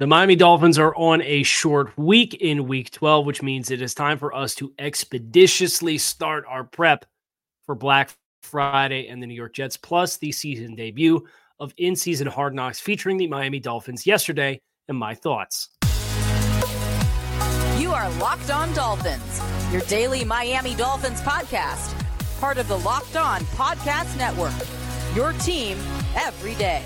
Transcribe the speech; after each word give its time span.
The 0.00 0.06
Miami 0.06 0.34
Dolphins 0.34 0.78
are 0.78 0.96
on 0.96 1.20
a 1.20 1.42
short 1.42 1.94
week 1.98 2.32
in 2.32 2.66
week 2.66 2.90
12, 2.90 3.26
which 3.26 3.42
means 3.42 3.70
it 3.70 3.82
is 3.82 3.92
time 3.92 4.16
for 4.16 4.34
us 4.34 4.54
to 4.54 4.72
expeditiously 4.78 5.98
start 5.98 6.46
our 6.48 6.64
prep 6.64 7.04
for 7.66 7.74
Black 7.74 8.10
Friday 8.42 9.08
and 9.08 9.22
the 9.22 9.26
New 9.26 9.34
York 9.34 9.52
Jets, 9.52 9.76
plus 9.76 10.16
the 10.16 10.32
season 10.32 10.74
debut 10.74 11.28
of 11.58 11.74
in 11.76 11.94
season 11.94 12.28
Hard 12.28 12.54
Knocks 12.54 12.80
featuring 12.80 13.18
the 13.18 13.26
Miami 13.26 13.60
Dolphins 13.60 14.06
yesterday 14.06 14.58
and 14.88 14.96
my 14.96 15.14
thoughts. 15.14 15.68
You 17.76 17.92
are 17.92 18.08
Locked 18.12 18.50
On 18.50 18.72
Dolphins, 18.72 19.42
your 19.70 19.82
daily 19.82 20.24
Miami 20.24 20.74
Dolphins 20.74 21.20
podcast, 21.20 21.92
part 22.40 22.56
of 22.56 22.68
the 22.68 22.78
Locked 22.78 23.16
On 23.16 23.42
Podcast 23.42 24.16
Network. 24.16 24.54
Your 25.14 25.34
team 25.34 25.76
every 26.16 26.54
day. 26.54 26.82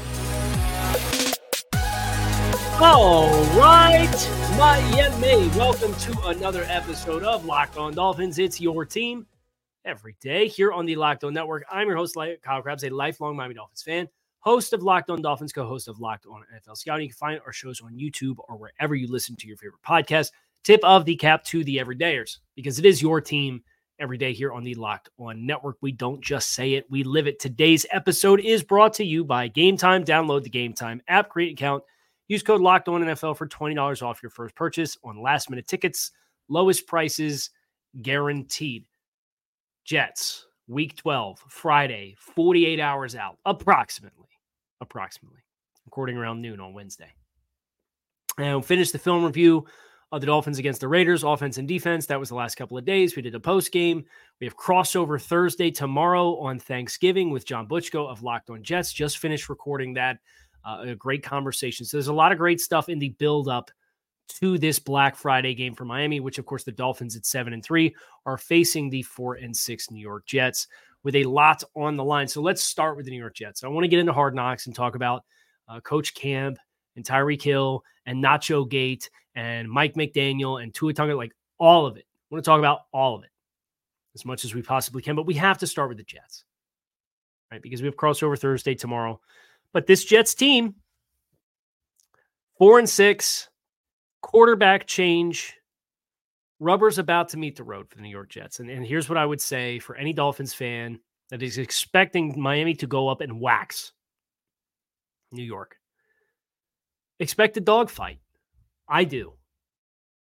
All 2.81 3.31
right, 3.57 4.11
Miami. 4.59 5.47
Welcome 5.57 5.95
to 5.95 6.27
another 6.27 6.65
episode 6.65 7.23
of 7.23 7.45
Locked 7.45 7.77
On 7.77 7.95
Dolphins. 7.95 8.41
It's 8.41 8.61
your 8.61 8.85
team 8.85 9.27
every 9.85 10.17
day 10.21 10.49
here 10.49 10.73
on 10.73 10.85
the 10.85 10.97
Locked 10.97 11.23
On 11.23 11.33
Network. 11.33 11.65
I'm 11.71 11.87
your 11.87 11.97
host, 11.97 12.17
Kyle 12.43 12.63
Crabbs, 12.63 12.83
a 12.83 12.91
lifelong 12.91 13.37
Miami 13.37 13.55
Dolphins 13.55 13.85
fan, 13.85 14.09
host 14.41 14.73
of 14.73 14.83
Locked 14.83 15.09
On 15.09 15.23
Dolphins, 15.23 15.53
co 15.53 15.65
host 15.65 15.87
of 15.87 16.01
Locked 16.01 16.27
On 16.27 16.43
NFL 16.53 16.77
Scouting. 16.77 17.05
You 17.05 17.11
can 17.11 17.17
find 17.17 17.41
our 17.47 17.53
shows 17.53 17.81
on 17.81 17.97
YouTube 17.97 18.39
or 18.49 18.57
wherever 18.57 18.97
you 18.97 19.07
listen 19.07 19.37
to 19.37 19.47
your 19.47 19.57
favorite 19.57 19.83
podcast. 19.87 20.33
Tip 20.65 20.81
of 20.83 21.05
the 21.05 21.15
cap 21.15 21.45
to 21.45 21.63
the 21.63 21.77
everydayers 21.77 22.39
because 22.57 22.81
it 22.81 22.85
is 22.85 23.01
your 23.01 23.21
team 23.21 23.63
every 24.01 24.19
day 24.19 24.33
here 24.33 24.53
on 24.53 24.65
the 24.65 24.75
Locked 24.75 25.11
On 25.21 25.47
Network. 25.47 25.77
We 25.81 25.93
don't 25.93 26.21
just 26.21 26.51
say 26.51 26.73
it, 26.73 26.91
we 26.91 27.05
live 27.05 27.29
it. 27.29 27.39
Today's 27.39 27.87
episode 27.93 28.41
is 28.41 28.65
brought 28.65 28.95
to 28.95 29.05
you 29.05 29.23
by 29.25 29.47
Game 29.47 29.77
Time. 29.77 30.05
Download 30.05 30.43
the 30.43 30.51
Game 30.51 30.73
Time 30.73 31.01
app, 31.07 31.29
create 31.29 31.51
an 31.51 31.53
account 31.53 31.85
Use 32.29 32.43
code 32.43 32.61
Locked 32.61 32.89
On 32.89 33.03
NFL 33.03 33.37
for 33.37 33.47
twenty 33.47 33.75
dollars 33.75 34.03
off 34.03 34.23
your 34.23 34.31
first 34.31 34.55
purchase 34.55 34.97
on 35.05 35.21
last 35.21 35.51
minute 35.51 35.67
tickets. 35.67 36.13
Lowest 36.49 36.87
prices 36.87 37.51
guaranteed. 38.03 38.85
Jets 39.85 40.47
week 40.67 40.97
twelve 40.97 41.39
Friday, 41.49 42.17
forty 42.19 42.67
eight 42.67 42.81
hours 42.81 43.15
out, 43.15 43.37
approximately, 43.45 44.29
approximately, 44.81 45.41
according 45.87 46.17
around 46.17 46.41
noon 46.41 46.61
on 46.61 46.73
Wednesday. 46.73 47.13
And 48.39 48.49
we'll 48.49 48.63
finish 48.63 48.91
the 48.91 48.99
film 48.99 49.25
review 49.25 49.67
of 50.11 50.21
the 50.21 50.27
Dolphins 50.27 50.59
against 50.59 50.81
the 50.81 50.89
Raiders, 50.89 51.25
offense 51.25 51.59
and 51.59 51.67
defense. 51.67 52.07
That 52.07 52.21
was 52.21 52.29
the 52.29 52.35
last 52.35 52.55
couple 52.55 52.79
of 52.79 52.85
days. 52.85 53.17
We 53.17 53.23
did 53.23 53.35
a 53.35 53.41
post 53.41 53.73
game. 53.73 54.05
We 54.41 54.47
have 54.47 54.57
crossover 54.57 55.21
Thursday 55.21 55.71
tomorrow 55.71 56.39
on 56.39 56.59
Thanksgiving 56.59 57.31
with 57.31 57.47
John 57.47 57.67
Butchko 57.67 58.09
of 58.09 58.23
Locked 58.23 58.51
On 58.51 58.63
Jets. 58.63 58.93
Just 58.93 59.19
finished 59.19 59.49
recording 59.49 59.95
that 59.95 60.19
uh, 60.65 60.85
a 60.87 60.95
great 60.95 61.23
conversation. 61.23 61.87
So 61.87 61.97
there's 61.97 62.09
a 62.09 62.13
lot 62.13 62.33
of 62.33 62.39
great 62.39 62.61
stuff 62.61 62.89
in 62.89 62.99
the 62.99 63.11
build 63.11 63.49
up 63.49 63.71
to 64.41 64.59
this 64.59 64.79
Black 64.79 65.17
Friday 65.17 65.55
game 65.55 65.75
for 65.75 65.85
Miami, 65.85 66.21
which 66.21 66.39
of 66.39 66.47
course 66.47 66.65
the 66.65 66.73
Dolphins 66.73 67.17
at 67.17 67.27
seven 67.27 67.53
and 67.53 67.63
three 67.63 67.95
are 68.25 68.39
facing 68.39 68.89
the 68.89 69.03
four 69.03 69.35
and 69.35 69.55
six 69.55 69.91
New 69.91 70.01
York 70.01 70.27
Jets 70.27 70.67
with 71.03 71.15
a 71.15 71.25
lot 71.25 71.63
on 71.77 71.97
the 71.97 72.05
line. 72.05 72.27
So 72.27 72.41
let's 72.41 72.63
start 72.63 72.97
with 72.97 73.05
the 73.05 73.11
New 73.11 73.19
York 73.19 73.35
Jets. 73.35 73.63
I 73.63 73.69
want 73.69 73.85
to 73.85 73.89
get 73.89 74.01
into 74.01 74.13
hard 74.13 74.35
knocks 74.35 74.67
and 74.67 74.75
talk 74.75 74.95
about 74.95 75.25
uh, 75.69 75.81
Coach 75.81 76.15
Camp 76.15 76.59
and 76.97 77.05
Tyreek 77.05 77.43
Hill 77.43 77.85
and 78.07 78.23
Nacho 78.23 78.69
Gate 78.69 79.11
and 79.35 79.71
Mike 79.71 79.95
McDaniel 79.95 80.63
and 80.63 80.73
Tua 80.73 80.95
Tonga, 80.95 81.15
like 81.15 81.33
all 81.59 81.87
of 81.87 81.97
it. 81.97 82.07
I 82.07 82.35
want 82.35 82.45
to 82.45 82.49
talk 82.49 82.59
about 82.59 82.83
all 82.93 83.17
of 83.17 83.25
it 83.25 83.31
as 84.15 84.25
much 84.25 84.45
as 84.45 84.55
we 84.55 84.63
possibly 84.63 85.03
can, 85.03 85.17
but 85.17 85.27
we 85.27 85.35
have 85.35 85.59
to 85.59 85.67
start 85.67 85.89
with 85.89 85.99
the 85.99 86.05
Jets, 86.05 86.45
right? 87.51 87.61
Because 87.61 87.83
we 87.83 87.87
have 87.87 87.97
crossover 87.97 88.39
Thursday 88.39 88.75
tomorrow. 88.75 89.21
But 89.75 89.87
this 89.87 90.05
Jets 90.05 90.35
team, 90.35 90.77
four 92.57 92.79
and 92.79 92.89
six, 92.89 93.51
quarterback 94.23 94.87
change. 94.87 95.55
Rubber's 96.61 96.99
about 96.99 97.29
to 97.31 97.37
meet 97.37 97.57
the 97.57 97.65
road 97.65 97.91
for 97.91 97.97
the 97.97 98.03
New 98.03 98.09
York 98.09 98.31
Jets. 98.31 98.61
And, 98.61 98.71
and 98.71 98.87
here's 98.87 99.09
what 99.09 99.19
I 99.19 99.27
would 99.27 99.41
say 99.41 99.81
for 99.81 99.97
any 99.97 100.13
Dolphins 100.13 100.55
fan 100.55 101.01
that 101.29 101.43
is 101.43 101.59
expecting 101.59 102.41
Miami 102.41 102.75
to 102.77 102.87
go 102.87 103.09
up 103.09 103.21
and 103.21 103.41
wax 103.41 103.93
New 105.33 105.43
York. 105.43 105.77
Expect 107.19 107.57
a 107.57 107.61
dogfight. 107.61 108.21
I 108.89 109.03
do. 109.05 109.33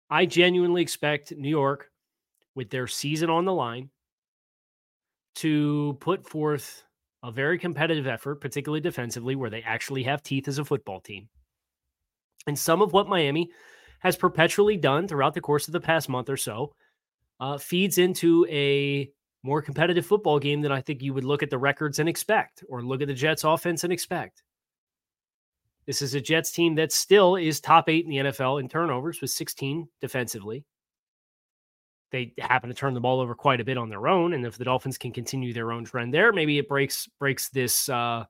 I 0.10 0.26
genuinely 0.26 0.82
expect 0.82 1.34
New 1.36 1.50
York, 1.50 1.92
with 2.56 2.70
their 2.70 2.88
season 2.88 3.30
on 3.30 3.46
the 3.46 3.54
line, 3.54 3.90
to 5.36 5.98
put 6.00 6.28
forth 6.28 6.84
a 7.24 7.32
very 7.32 7.58
competitive 7.58 8.08
effort, 8.08 8.42
particularly 8.42 8.82
defensively, 8.82 9.36
where 9.36 9.50
they 9.50 9.62
actually 9.62 10.04
have 10.04 10.24
teeth 10.24 10.48
as 10.48 10.58
a 10.58 10.66
football 10.66 11.00
team. 11.00 11.30
And 12.48 12.58
some 12.58 12.82
of 12.82 12.94
what 12.94 13.08
Miami 13.08 13.52
has 14.00 14.16
perpetually 14.16 14.78
done 14.78 15.08
throughout 15.08 15.34
the 15.34 15.42
course 15.42 15.68
of 15.68 15.74
the 15.74 15.80
past 15.80 16.10
month 16.10 16.30
or 16.30 16.38
so 16.38 16.74
uh, 17.40 17.58
feeds 17.58 17.98
into 17.98 18.46
a 18.50 19.12
more 19.44 19.62
competitive 19.62 20.06
football 20.06 20.40
game 20.40 20.62
than 20.62 20.72
I 20.72 20.82
think 20.82 21.02
you 21.02 21.14
would 21.14 21.24
look 21.24 21.44
at 21.44 21.50
the 21.50 21.58
records 21.58 22.00
and 22.00 22.10
expect, 22.10 22.64
or 22.68 22.82
look 22.82 23.02
at 23.02 23.08
the 23.08 23.14
Jets 23.14 23.44
offense 23.44 23.84
and 23.84 23.94
expect. 23.94 24.44
This 25.86 26.02
is 26.02 26.14
a 26.14 26.22
Jets 26.22 26.52
team 26.52 26.76
that 26.76 26.92
still 26.92 27.36
is 27.36 27.60
top 27.60 27.90
eight 27.90 28.06
in 28.06 28.12
the 28.12 28.32
NFL 28.32 28.60
in 28.60 28.70
turnovers 28.70 29.22
with 29.22 29.32
16 29.32 29.88
defensively 30.00 30.64
they 32.12 32.34
happen 32.40 32.70
to 32.70 32.76
turn 32.76 32.94
the 32.94 33.00
ball 33.00 33.20
over 33.20 33.34
quite 33.36 33.62
a 33.62 33.66
bit 33.66 33.78
on 33.78 33.90
their 33.90 34.08
own. 34.08 34.34
And 34.34 34.46
if 34.46 34.58
the 34.58 34.66
Dolphins 34.66 34.98
can 34.98 35.12
continue 35.12 35.54
their 35.54 35.72
own 35.72 35.86
trend 35.86 36.14
there, 36.14 36.32
maybe 36.34 36.58
it 36.58 36.68
breaks 36.68 37.08
breaks 37.20 37.50
this 37.50 37.88
uh, 37.90 38.26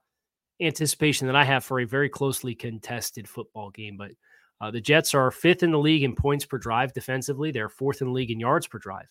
anticipation 0.60 1.26
that 1.26 1.36
I 1.36 1.44
have 1.44 1.64
for 1.64 1.80
a 1.80 1.84
very 1.84 2.08
closely 2.08 2.54
contested 2.54 3.28
football 3.28 3.70
game. 3.70 3.96
But 3.96 4.12
uh, 4.60 4.70
the 4.70 4.80
Jets 4.80 5.14
are 5.14 5.30
fifth 5.30 5.64
in 5.64 5.72
the 5.72 5.78
league 5.78 6.04
in 6.04 6.14
points 6.14 6.44
per 6.44 6.58
drive 6.58 6.92
defensively. 6.92 7.50
They're 7.50 7.68
fourth 7.68 8.00
in 8.00 8.08
the 8.08 8.12
league 8.12 8.30
in 8.30 8.38
yards 8.38 8.68
per 8.68 8.78
drive. 8.78 9.08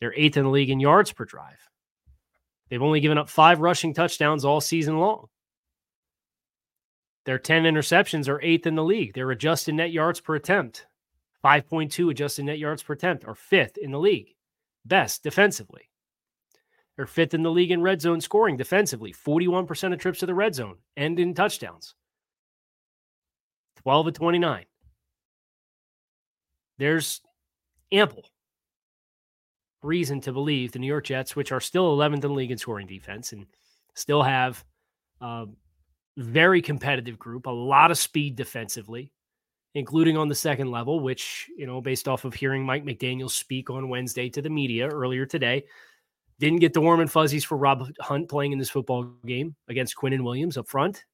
They're 0.00 0.14
eighth 0.14 0.36
in 0.36 0.44
the 0.44 0.50
league 0.50 0.70
in 0.70 0.80
yards 0.80 1.12
per 1.12 1.26
drive. 1.26 1.68
They've 2.70 2.82
only 2.82 3.00
given 3.00 3.18
up 3.18 3.28
five 3.28 3.60
rushing 3.60 3.92
touchdowns 3.92 4.44
all 4.44 4.60
season 4.60 4.98
long. 4.98 5.26
Their 7.24 7.38
10 7.38 7.64
interceptions 7.64 8.28
are 8.28 8.40
eighth 8.40 8.66
in 8.66 8.74
the 8.74 8.84
league. 8.84 9.12
Their 9.12 9.30
adjusted 9.30 9.74
net 9.74 9.90
yards 9.90 10.20
per 10.20 10.34
attempt 10.34 10.86
5.2 11.44 12.10
adjusted 12.10 12.44
net 12.44 12.58
yards 12.58 12.82
per 12.82 12.94
attempt, 12.94 13.24
or 13.26 13.34
fifth 13.34 13.76
in 13.78 13.90
the 13.90 13.98
league. 13.98 14.34
Best 14.84 15.22
defensively. 15.22 15.88
They're 16.96 17.06
fifth 17.06 17.34
in 17.34 17.42
the 17.42 17.50
league 17.50 17.70
in 17.70 17.80
red 17.80 18.00
zone 18.00 18.20
scoring 18.20 18.56
defensively, 18.56 19.12
41% 19.12 19.92
of 19.92 20.00
trips 20.00 20.18
to 20.20 20.26
the 20.26 20.34
red 20.34 20.54
zone 20.54 20.78
and 20.96 21.18
in 21.20 21.32
touchdowns. 21.32 21.94
12 23.76 24.08
of 24.08 24.14
29. 24.14 24.64
There's 26.78 27.20
ample 27.92 28.24
reason 29.82 30.20
to 30.22 30.32
believe 30.32 30.72
the 30.72 30.80
New 30.80 30.88
York 30.88 31.04
Jets, 31.04 31.36
which 31.36 31.52
are 31.52 31.60
still 31.60 31.96
11th 31.96 32.14
in 32.14 32.20
the 32.20 32.28
league 32.30 32.50
in 32.50 32.58
scoring 32.58 32.86
defense 32.86 33.32
and 33.32 33.46
still 33.94 34.22
have 34.22 34.64
a 35.20 35.46
very 36.16 36.60
competitive 36.60 37.18
group, 37.18 37.46
a 37.46 37.50
lot 37.50 37.92
of 37.92 37.98
speed 37.98 38.34
defensively, 38.34 39.12
including 39.78 40.16
on 40.16 40.28
the 40.28 40.34
second 40.34 40.70
level, 40.70 41.00
which, 41.00 41.48
you 41.56 41.66
know, 41.66 41.80
based 41.80 42.08
off 42.08 42.24
of 42.24 42.34
hearing 42.34 42.64
Mike 42.64 42.84
McDaniel 42.84 43.30
speak 43.30 43.70
on 43.70 43.88
Wednesday 43.88 44.28
to 44.28 44.42
the 44.42 44.50
media 44.50 44.88
earlier 44.88 45.24
today, 45.24 45.64
didn't 46.38 46.60
get 46.60 46.72
the 46.72 46.80
warm 46.80 47.00
and 47.00 47.10
fuzzies 47.10 47.44
for 47.44 47.56
Rob 47.56 47.88
Hunt 48.00 48.28
playing 48.28 48.52
in 48.52 48.58
this 48.58 48.70
football 48.70 49.04
game 49.26 49.54
against 49.68 49.96
Quinnen 49.96 50.22
Williams 50.22 50.56
up 50.56 50.68
front. 50.68 51.04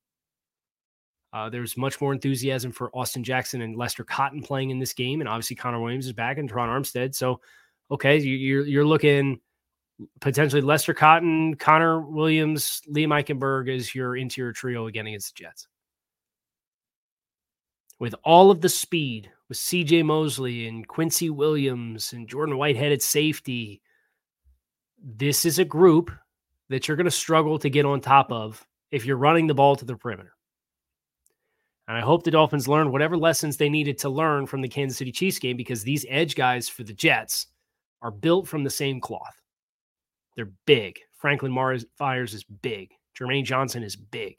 Uh, 1.33 1.51
there's 1.51 1.77
much 1.77 2.01
more 2.01 2.13
enthusiasm 2.13 2.71
for 2.71 2.91
Austin 2.97 3.25
Jackson 3.25 3.63
and 3.63 3.77
Lester 3.77 4.05
Cotton 4.05 4.43
playing 4.43 4.71
in 4.71 4.79
this 4.79 4.93
game, 4.93 5.21
and 5.21 5.29
obviously 5.29 5.57
Connor 5.57 5.81
Williams 5.81 6.07
is 6.07 6.13
back 6.13 6.39
and 6.39 6.51
Terron 6.51 6.69
Armstead. 6.69 7.15
So, 7.15 7.41
okay, 7.91 8.19
you're 8.19 8.65
you're 8.65 8.85
looking 8.85 9.41
potentially 10.21 10.63
Lester 10.63 10.95
Cotton, 10.95 11.57
Connor 11.57 12.01
Williams, 12.01 12.83
Liam 12.89 13.09
Eichenberg 13.09 13.75
as 13.75 13.95
your 13.95 14.17
interior 14.17 14.53
trio 14.53 14.87
again 14.87 15.07
against 15.07 15.35
the 15.35 15.43
Jets 15.43 15.67
with 17.99 18.15
all 18.25 18.51
of 18.51 18.61
the 18.61 18.69
speed 18.69 19.31
with 19.49 19.59
CJ 19.59 20.05
Mosley 20.05 20.67
and 20.67 20.87
Quincy 20.87 21.31
Williams 21.31 22.13
and 22.13 22.29
Jordan 22.29 22.57
Whitehead 22.57 22.93
at 22.93 23.03
safety, 23.03 23.83
this 25.03 25.45
is 25.45 25.59
a 25.59 25.65
group 25.65 26.11
that 26.69 26.89
you're 26.89 26.97
going 26.97 27.05
to 27.05 27.11
struggle 27.11 27.59
to 27.59 27.71
get 27.71 27.85
on 27.85 28.01
top 28.01 28.33
of 28.33 28.67
if 28.91 29.05
you're 29.05 29.17
running 29.17 29.47
the 29.47 29.55
ball 29.55 29.77
to 29.77 29.85
the 29.85 29.97
perimeter. 29.97 30.33
And 31.87 31.97
I 31.97 32.01
hope 32.01 32.23
the 32.23 32.31
Dolphins 32.31 32.67
learned 32.67 32.91
whatever 32.91 33.17
lessons 33.17 33.57
they 33.57 33.69
needed 33.69 33.99
to 33.99 34.09
learn 34.09 34.47
from 34.47 34.63
the 34.63 34.69
Kansas 34.69 34.97
City 34.97 35.13
Chiefs 35.13 35.39
game 35.39 35.57
because 35.57 35.83
these 35.83 36.07
edge 36.09 36.35
guys 36.35 36.69
for 36.69 36.83
the 36.83 36.95
Jets 36.95 37.49
are 38.01 38.11
built 38.11 38.49
from 38.49 38.65
the 38.65 38.71
same 38.71 39.01
cloth. 39.01 39.43
They're 40.35 40.53
big. 40.67 40.99
Franklin 41.13 41.53
Myers 41.53 42.35
is 42.35 42.45
big. 42.45 42.91
Jermaine 43.19 43.45
Johnson 43.45 43.83
is 43.83 43.97
big. 43.97 44.37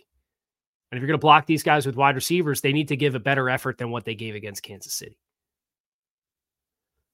And 0.96 0.98
if 0.98 1.02
you're 1.02 1.10
going 1.10 1.20
to 1.20 1.22
block 1.22 1.46
these 1.46 1.62
guys 1.62 1.86
with 1.86 1.98
wide 1.98 2.16
receivers, 2.16 2.62
they 2.62 2.72
need 2.72 2.88
to 2.88 2.96
give 2.96 3.16
a 3.16 3.20
better 3.20 3.50
effort 3.50 3.78
than 3.78 3.92
what 3.92 4.06
they 4.06 4.16
gave 4.16 4.34
against 4.34 4.64
Kansas 4.64 4.94
City. 4.94 5.20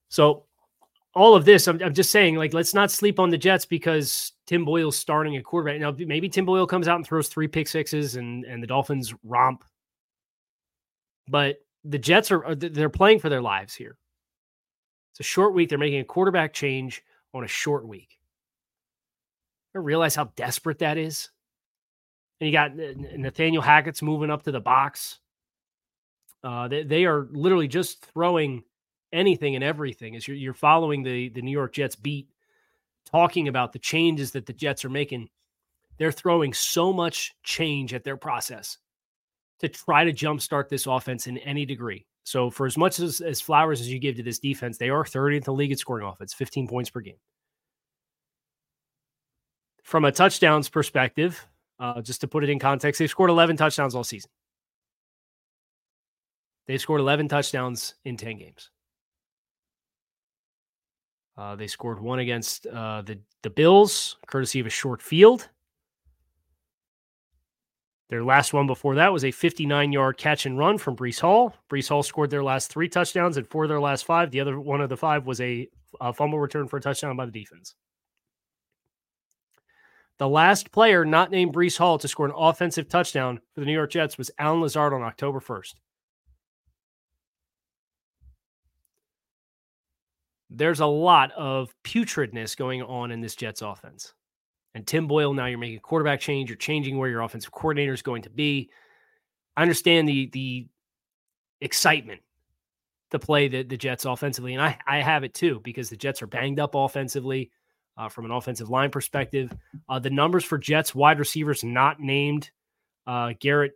So, 0.09 0.45
all 1.15 1.35
of 1.35 1.45
this, 1.45 1.67
I'm, 1.67 1.81
I'm 1.81 1.95
just 1.95 2.11
saying, 2.11 2.35
like, 2.35 2.53
let's 2.53 2.75
not 2.75 2.91
sleep 2.91 3.19
on 3.19 3.31
the 3.31 3.39
Jets 3.39 3.65
because 3.65 4.33
Tim 4.45 4.63
Boyle's 4.63 4.95
starting 4.95 5.35
a 5.37 5.41
quarterback. 5.41 5.81
Now, 5.81 5.95
maybe 5.97 6.29
Tim 6.29 6.45
Boyle 6.45 6.67
comes 6.67 6.87
out 6.87 6.97
and 6.97 7.05
throws 7.05 7.27
three 7.27 7.47
pick 7.47 7.67
sixes 7.67 8.17
and, 8.17 8.45
and 8.45 8.61
the 8.61 8.67
Dolphins 8.67 9.15
romp. 9.23 9.63
But 11.27 11.57
the 11.83 11.97
Jets 11.97 12.31
are, 12.31 12.45
uh, 12.45 12.55
they're 12.55 12.89
playing 12.89 13.19
for 13.19 13.29
their 13.29 13.41
lives 13.41 13.73
here. 13.73 13.97
It's 15.13 15.21
a 15.21 15.23
short 15.23 15.55
week. 15.55 15.69
They're 15.69 15.79
making 15.79 16.01
a 16.01 16.05
quarterback 16.05 16.53
change 16.53 17.03
on 17.33 17.43
a 17.43 17.47
short 17.47 17.87
week. 17.87 18.19
I 19.75 19.79
realize 19.79 20.15
how 20.15 20.25
desperate 20.35 20.79
that 20.79 20.97
is. 20.97 21.31
And 22.41 22.47
you 22.47 22.51
got 22.51 22.75
Nathaniel 22.75 23.61
Hackett's 23.61 24.01
moving 24.01 24.31
up 24.31 24.43
to 24.43 24.51
the 24.51 24.59
box. 24.59 25.19
Uh, 26.43 26.67
they, 26.67 26.81
they 26.81 27.05
are 27.05 27.27
literally 27.31 27.67
just 27.67 28.03
throwing 28.03 28.63
anything 29.13 29.53
and 29.53 29.63
everything 29.63 30.15
as 30.15 30.27
you're, 30.27 30.35
you're 30.35 30.55
following 30.55 31.03
the, 31.03 31.29
the 31.29 31.43
New 31.43 31.51
York 31.51 31.73
Jets 31.73 31.95
beat, 31.95 32.29
talking 33.05 33.47
about 33.47 33.73
the 33.73 33.79
changes 33.79 34.31
that 34.31 34.47
the 34.47 34.53
Jets 34.53 34.83
are 34.83 34.89
making. 34.89 35.29
They're 35.99 36.11
throwing 36.11 36.51
so 36.53 36.91
much 36.91 37.35
change 37.43 37.93
at 37.93 38.03
their 38.03 38.17
process 38.17 38.79
to 39.59 39.69
try 39.69 40.03
to 40.03 40.11
jumpstart 40.11 40.67
this 40.67 40.87
offense 40.87 41.27
in 41.27 41.37
any 41.37 41.67
degree. 41.67 42.07
So, 42.23 42.49
for 42.49 42.65
as 42.65 42.75
much 42.75 42.99
as, 42.99 43.21
as 43.21 43.39
flowers 43.39 43.81
as 43.81 43.91
you 43.91 43.99
give 43.99 44.15
to 44.15 44.23
this 44.23 44.39
defense, 44.39 44.79
they 44.79 44.89
are 44.89 45.03
30th 45.03 45.37
in 45.37 45.43
the 45.43 45.53
league 45.53 45.71
at 45.71 45.79
scoring 45.79 46.07
offense, 46.07 46.33
15 46.33 46.67
points 46.67 46.89
per 46.89 47.01
game. 47.01 47.17
From 49.83 50.05
a 50.05 50.11
touchdowns 50.11 50.69
perspective, 50.69 51.47
uh, 51.81 52.01
just 52.01 52.21
to 52.21 52.27
put 52.27 52.43
it 52.43 52.49
in 52.49 52.59
context, 52.59 52.99
they've 52.99 53.09
scored 53.09 53.31
11 53.31 53.57
touchdowns 53.57 53.95
all 53.95 54.03
season. 54.03 54.29
They've 56.67 56.79
scored 56.79 57.01
11 57.01 57.27
touchdowns 57.27 57.95
in 58.05 58.15
10 58.15 58.37
games. 58.37 58.69
Uh, 61.35 61.55
they 61.55 61.65
scored 61.67 61.99
one 61.99 62.19
against 62.19 62.67
uh, 62.67 63.01
the 63.01 63.19
the 63.41 63.49
Bills, 63.49 64.17
courtesy 64.27 64.59
of 64.59 64.67
a 64.67 64.69
short 64.69 65.01
field. 65.01 65.49
Their 68.09 68.23
last 68.23 68.53
one 68.53 68.67
before 68.67 68.95
that 68.95 69.11
was 69.11 69.23
a 69.23 69.31
59 69.31 69.91
yard 69.91 70.17
catch 70.17 70.45
and 70.45 70.59
run 70.59 70.77
from 70.77 70.95
Breece 70.95 71.19
Hall. 71.19 71.55
Breece 71.69 71.87
Hall 71.89 72.03
scored 72.03 72.29
their 72.29 72.43
last 72.43 72.69
three 72.69 72.89
touchdowns, 72.89 73.37
and 73.37 73.47
for 73.47 73.67
their 73.67 73.79
last 73.79 74.05
five, 74.05 74.29
the 74.29 74.41
other 74.41 74.59
one 74.59 74.81
of 74.81 74.89
the 74.89 74.97
five 74.97 75.25
was 75.25 75.41
a, 75.41 75.67
a 75.99 76.13
fumble 76.13 76.37
return 76.37 76.67
for 76.67 76.77
a 76.77 76.81
touchdown 76.81 77.15
by 77.15 77.25
the 77.25 77.31
defense. 77.31 77.73
The 80.21 80.29
last 80.29 80.71
player 80.71 81.03
not 81.03 81.31
named 81.31 81.51
Breece 81.51 81.79
Hall 81.79 81.97
to 81.97 82.07
score 82.07 82.27
an 82.27 82.31
offensive 82.37 82.87
touchdown 82.87 83.41
for 83.55 83.61
the 83.61 83.65
New 83.65 83.73
York 83.73 83.89
Jets 83.89 84.19
was 84.19 84.29
Allen 84.37 84.61
Lazard 84.61 84.93
on 84.93 85.01
October 85.01 85.39
1st. 85.39 85.73
There's 90.51 90.79
a 90.79 90.85
lot 90.85 91.31
of 91.31 91.73
putridness 91.83 92.55
going 92.55 92.83
on 92.83 93.09
in 93.09 93.19
this 93.19 93.35
Jets 93.35 93.63
offense. 93.63 94.13
And 94.75 94.85
Tim 94.85 95.07
Boyle, 95.07 95.33
now 95.33 95.47
you're 95.47 95.57
making 95.57 95.77
a 95.77 95.81
quarterback 95.81 96.19
change. 96.19 96.51
You're 96.51 96.57
changing 96.57 96.99
where 96.99 97.09
your 97.09 97.21
offensive 97.21 97.51
coordinator 97.51 97.93
is 97.93 98.03
going 98.03 98.21
to 98.21 98.29
be. 98.29 98.69
I 99.57 99.63
understand 99.63 100.07
the 100.07 100.27
the 100.27 100.67
excitement 101.61 102.21
to 103.09 103.17
play 103.17 103.47
the, 103.47 103.63
the 103.63 103.75
Jets 103.75 104.05
offensively. 104.05 104.53
And 104.53 104.61
I, 104.61 104.77
I 104.85 105.01
have 105.01 105.23
it 105.23 105.33
too 105.33 105.61
because 105.63 105.89
the 105.89 105.97
Jets 105.97 106.21
are 106.21 106.27
banged 106.27 106.59
up 106.59 106.75
offensively 106.75 107.49
uh, 107.97 108.09
from 108.09 108.25
an 108.25 108.31
offensive 108.31 108.69
line 108.69 108.89
perspective. 108.89 109.51
Uh, 109.89 109.99
the 109.99 110.09
numbers 110.09 110.43
for 110.43 110.57
Jets 110.57 110.95
wide 110.95 111.19
receivers 111.19 111.63
not 111.63 111.99
named 111.99 112.49
uh, 113.07 113.33
Garrett 113.39 113.73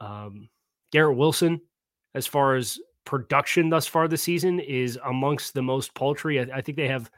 um, 0.00 0.48
Garrett 0.92 1.16
Wilson, 1.16 1.60
as 2.14 2.26
far 2.26 2.56
as 2.56 2.78
production 3.04 3.68
thus 3.68 3.86
far 3.86 4.08
this 4.08 4.22
season, 4.22 4.60
is 4.60 4.98
amongst 5.04 5.54
the 5.54 5.62
most 5.62 5.94
paltry. 5.94 6.40
I, 6.40 6.58
I 6.58 6.60
think 6.60 6.76
they 6.76 6.88
have 6.88 7.10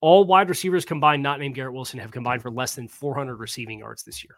all 0.00 0.24
wide 0.24 0.48
receivers 0.48 0.84
combined, 0.84 1.22
not 1.22 1.40
named 1.40 1.54
Garrett 1.54 1.74
Wilson, 1.74 1.98
have 1.98 2.10
combined 2.10 2.42
for 2.42 2.50
less 2.50 2.74
than 2.74 2.88
400 2.88 3.36
receiving 3.36 3.78
yards 3.78 4.02
this 4.02 4.22
year. 4.22 4.36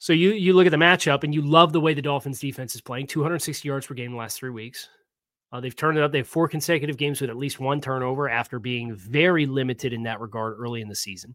So 0.00 0.12
you 0.12 0.30
you 0.30 0.52
look 0.52 0.66
at 0.66 0.70
the 0.70 0.76
matchup 0.76 1.24
and 1.24 1.34
you 1.34 1.42
love 1.42 1.72
the 1.72 1.80
way 1.80 1.92
the 1.92 2.02
Dolphins 2.02 2.40
defense 2.40 2.74
is 2.74 2.80
playing, 2.80 3.08
260 3.08 3.66
yards 3.66 3.86
per 3.86 3.94
game 3.94 4.12
the 4.12 4.16
last 4.16 4.38
three 4.38 4.50
weeks. 4.50 4.88
Uh, 5.50 5.60
they've 5.60 5.76
turned 5.76 5.96
it 5.96 6.04
up. 6.04 6.12
They 6.12 6.18
have 6.18 6.28
four 6.28 6.48
consecutive 6.48 6.98
games 6.98 7.20
with 7.20 7.30
at 7.30 7.36
least 7.36 7.58
one 7.58 7.80
turnover 7.80 8.28
after 8.28 8.58
being 8.58 8.94
very 8.94 9.46
limited 9.46 9.92
in 9.92 10.02
that 10.02 10.20
regard 10.20 10.56
early 10.58 10.82
in 10.82 10.88
the 10.88 10.94
season. 10.94 11.34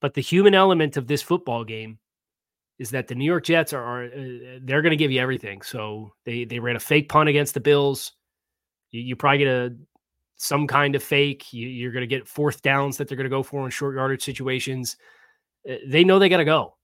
But 0.00 0.14
the 0.14 0.22
human 0.22 0.54
element 0.54 0.96
of 0.96 1.06
this 1.06 1.22
football 1.22 1.64
game 1.64 1.98
is 2.78 2.90
that 2.90 3.08
the 3.08 3.14
New 3.14 3.24
York 3.24 3.44
Jets 3.44 3.72
are, 3.72 3.82
are 3.82 4.04
uh, 4.04 4.58
they're 4.62 4.82
going 4.82 4.90
to 4.90 4.96
give 4.96 5.10
you 5.10 5.20
everything. 5.20 5.62
So 5.62 6.12
they 6.24 6.44
they 6.44 6.60
ran 6.60 6.76
a 6.76 6.80
fake 6.80 7.08
punt 7.08 7.28
against 7.28 7.54
the 7.54 7.60
Bills. 7.60 8.12
You, 8.90 9.00
you 9.00 9.16
probably 9.16 9.38
get 9.38 9.48
a 9.48 9.76
some 10.36 10.66
kind 10.66 10.94
of 10.94 11.02
fake. 11.02 11.52
You, 11.52 11.88
are 11.88 11.92
going 11.92 12.02
to 12.02 12.06
get 12.06 12.28
fourth 12.28 12.62
downs 12.62 12.96
that 12.96 13.08
they're 13.08 13.16
going 13.16 13.24
to 13.24 13.30
go 13.30 13.42
for 13.42 13.64
in 13.64 13.70
short 13.70 13.96
yardage 13.96 14.22
situations. 14.22 14.96
Uh, 15.68 15.74
they 15.86 16.04
know 16.04 16.18
they 16.18 16.28
got 16.28 16.38
to 16.38 16.44
go. 16.44 16.76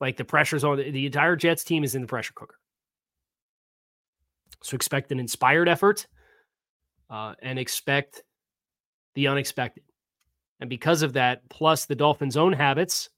Like 0.00 0.16
the 0.16 0.24
pressure's 0.24 0.64
on 0.64 0.76
the, 0.76 0.90
the 0.90 1.06
entire 1.06 1.36
Jets 1.36 1.64
team 1.64 1.84
is 1.84 1.96
in 1.96 2.02
the 2.02 2.08
pressure 2.08 2.32
cooker. 2.34 2.56
So 4.62 4.74
expect 4.74 5.12
an 5.12 5.20
inspired 5.20 5.68
effort 5.68 6.06
uh, 7.10 7.34
and 7.40 7.58
expect 7.58 8.22
the 9.14 9.26
unexpected. 9.28 9.84
And 10.60 10.70
because 10.70 11.02
of 11.02 11.14
that, 11.14 11.48
plus 11.48 11.86
the 11.86 11.94
Dolphins' 11.94 12.36
own 12.36 12.52
habits, 12.52 13.10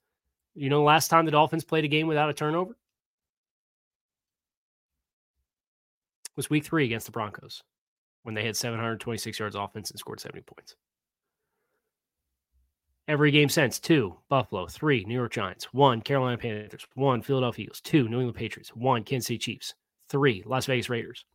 you 0.55 0.71
know, 0.71 0.83
last 0.83 1.09
time 1.09 1.25
the 1.25 1.31
Dolphins 1.31 1.65
played 1.65 1.85
a 1.85 1.89
game 1.89 2.07
without 2.07 2.31
a 2.31 2.35
turnover 2.35 2.77
was 6.37 6.51
week 6.51 6.65
three 6.65 6.85
against 6.85 7.07
the 7.07 7.13
Broncos 7.13 7.63
when 8.23 8.35
they 8.35 8.45
had 8.45 8.57
726 8.57 9.39
yards 9.39 9.55
offense 9.55 9.91
and 9.91 9.99
scored 9.99 10.21
70 10.21 10.43
points. 10.43 10.77
Every 13.07 13.31
game 13.31 13.51
since 13.51 13.79
two, 13.79 14.17
Buffalo, 14.31 14.67
three, 14.67 15.05
New 15.05 15.15
York 15.15 15.33
Giants, 15.33 15.67
one, 15.75 16.01
Carolina 16.01 16.39
Panthers, 16.39 16.87
one, 16.95 17.21
Philadelphia 17.21 17.65
Eagles, 17.65 17.83
two, 17.83 18.09
New 18.09 18.21
England 18.21 18.37
Patriots, 18.37 18.75
one, 18.75 19.05
Kansas 19.05 19.27
City 19.27 19.39
Chiefs, 19.39 19.75
three, 20.08 20.43
Las 20.47 20.67
Vegas 20.67 20.89
Raiders. 20.89 21.27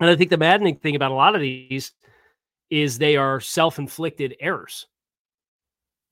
And 0.00 0.10
I 0.10 0.16
think 0.16 0.30
the 0.30 0.36
maddening 0.36 0.76
thing 0.76 0.96
about 0.96 1.12
a 1.12 1.14
lot 1.14 1.34
of 1.34 1.40
these 1.40 1.92
is 2.70 2.98
they 2.98 3.16
are 3.16 3.40
self 3.40 3.78
inflicted 3.78 4.36
errors. 4.40 4.86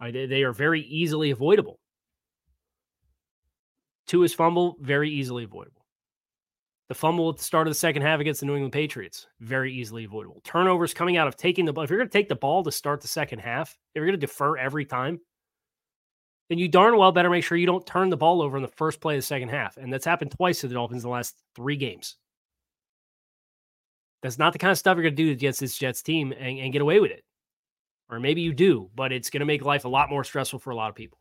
They 0.01 0.43
are 0.43 0.53
very 0.53 0.83
easily 0.83 1.31
avoidable. 1.31 1.79
Two 4.07 4.23
is 4.23 4.35
fumble, 4.35 4.77
very 4.81 5.11
easily 5.11 5.45
avoidable. 5.45 5.85
The 6.89 6.95
fumble 6.95 7.31
at 7.31 7.39
the 7.39 7.45
start 7.45 7.67
of 7.67 7.71
the 7.71 7.79
second 7.79 8.03
half 8.03 8.21
against 8.21 8.41
the 8.41 8.47
New 8.47 8.55
England 8.55 8.75
Patriots, 8.75 9.27
very 9.41 9.73
easily 9.73 10.05
avoidable. 10.05 10.43
Turnovers 10.45 10.93
coming 10.93 11.17
out 11.17 11.27
of 11.27 11.37
taking 11.37 11.65
the 11.65 11.73
ball. 11.73 11.85
If 11.85 11.91
you're 11.91 11.99
going 11.99 12.11
to 12.11 12.13
take 12.13 12.29
the 12.29 12.35
ball 12.35 12.63
to 12.63 12.71
start 12.71 13.01
the 13.01 13.09
second 13.09 13.39
half, 13.39 13.71
if 13.71 14.01
you're 14.01 14.07
going 14.07 14.21
to 14.21 14.27
defer 14.27 14.59
every 14.59 14.85
time, 14.85 15.19
then 16.51 16.59
you 16.59 16.69
darn 16.69 16.99
well 16.99 17.13
better 17.13 17.31
make 17.31 17.43
sure 17.43 17.57
you 17.57 17.67
don't 17.67 17.87
turn 17.87 18.11
the 18.11 18.19
ball 18.19 18.43
over 18.43 18.59
in 18.59 18.63
the 18.63 18.69
first 18.69 19.01
play 19.01 19.15
of 19.15 19.19
the 19.19 19.27
second 19.27 19.49
half. 19.49 19.79
And 19.79 19.91
that's 19.91 20.05
happened 20.05 20.33
twice 20.33 20.61
to 20.61 20.69
the 20.69 20.75
Dolphins 20.75 21.05
in 21.05 21.09
the 21.09 21.13
last 21.13 21.43
three 21.57 21.77
games. 21.77 22.17
That's 24.25 24.39
not 24.39 24.55
the 24.55 24.59
kind 24.59 24.71
of 24.71 24.79
stuff 24.79 24.97
you're 24.97 25.03
going 25.03 25.15
to 25.15 25.23
do 25.23 25.31
against 25.33 25.61
this 25.61 25.77
Jets 25.77 26.01
team 26.01 26.33
and, 26.33 26.59
and 26.59 26.73
get 26.73 26.81
away 26.81 26.99
with 26.99 27.11
it. 27.11 27.25
Or 28.09 28.19
maybe 28.19 28.41
you 28.41 28.55
do, 28.55 28.89
but 28.95 29.13
it's 29.13 29.29
going 29.29 29.41
to 29.41 29.47
make 29.47 29.63
life 29.63 29.85
a 29.85 29.89
lot 29.89 30.09
more 30.09 30.25
stressful 30.25 30.61
for 30.61 30.71
a 30.71 30.75
lot 30.75 30.89
of 30.89 30.95
people. 30.95 31.19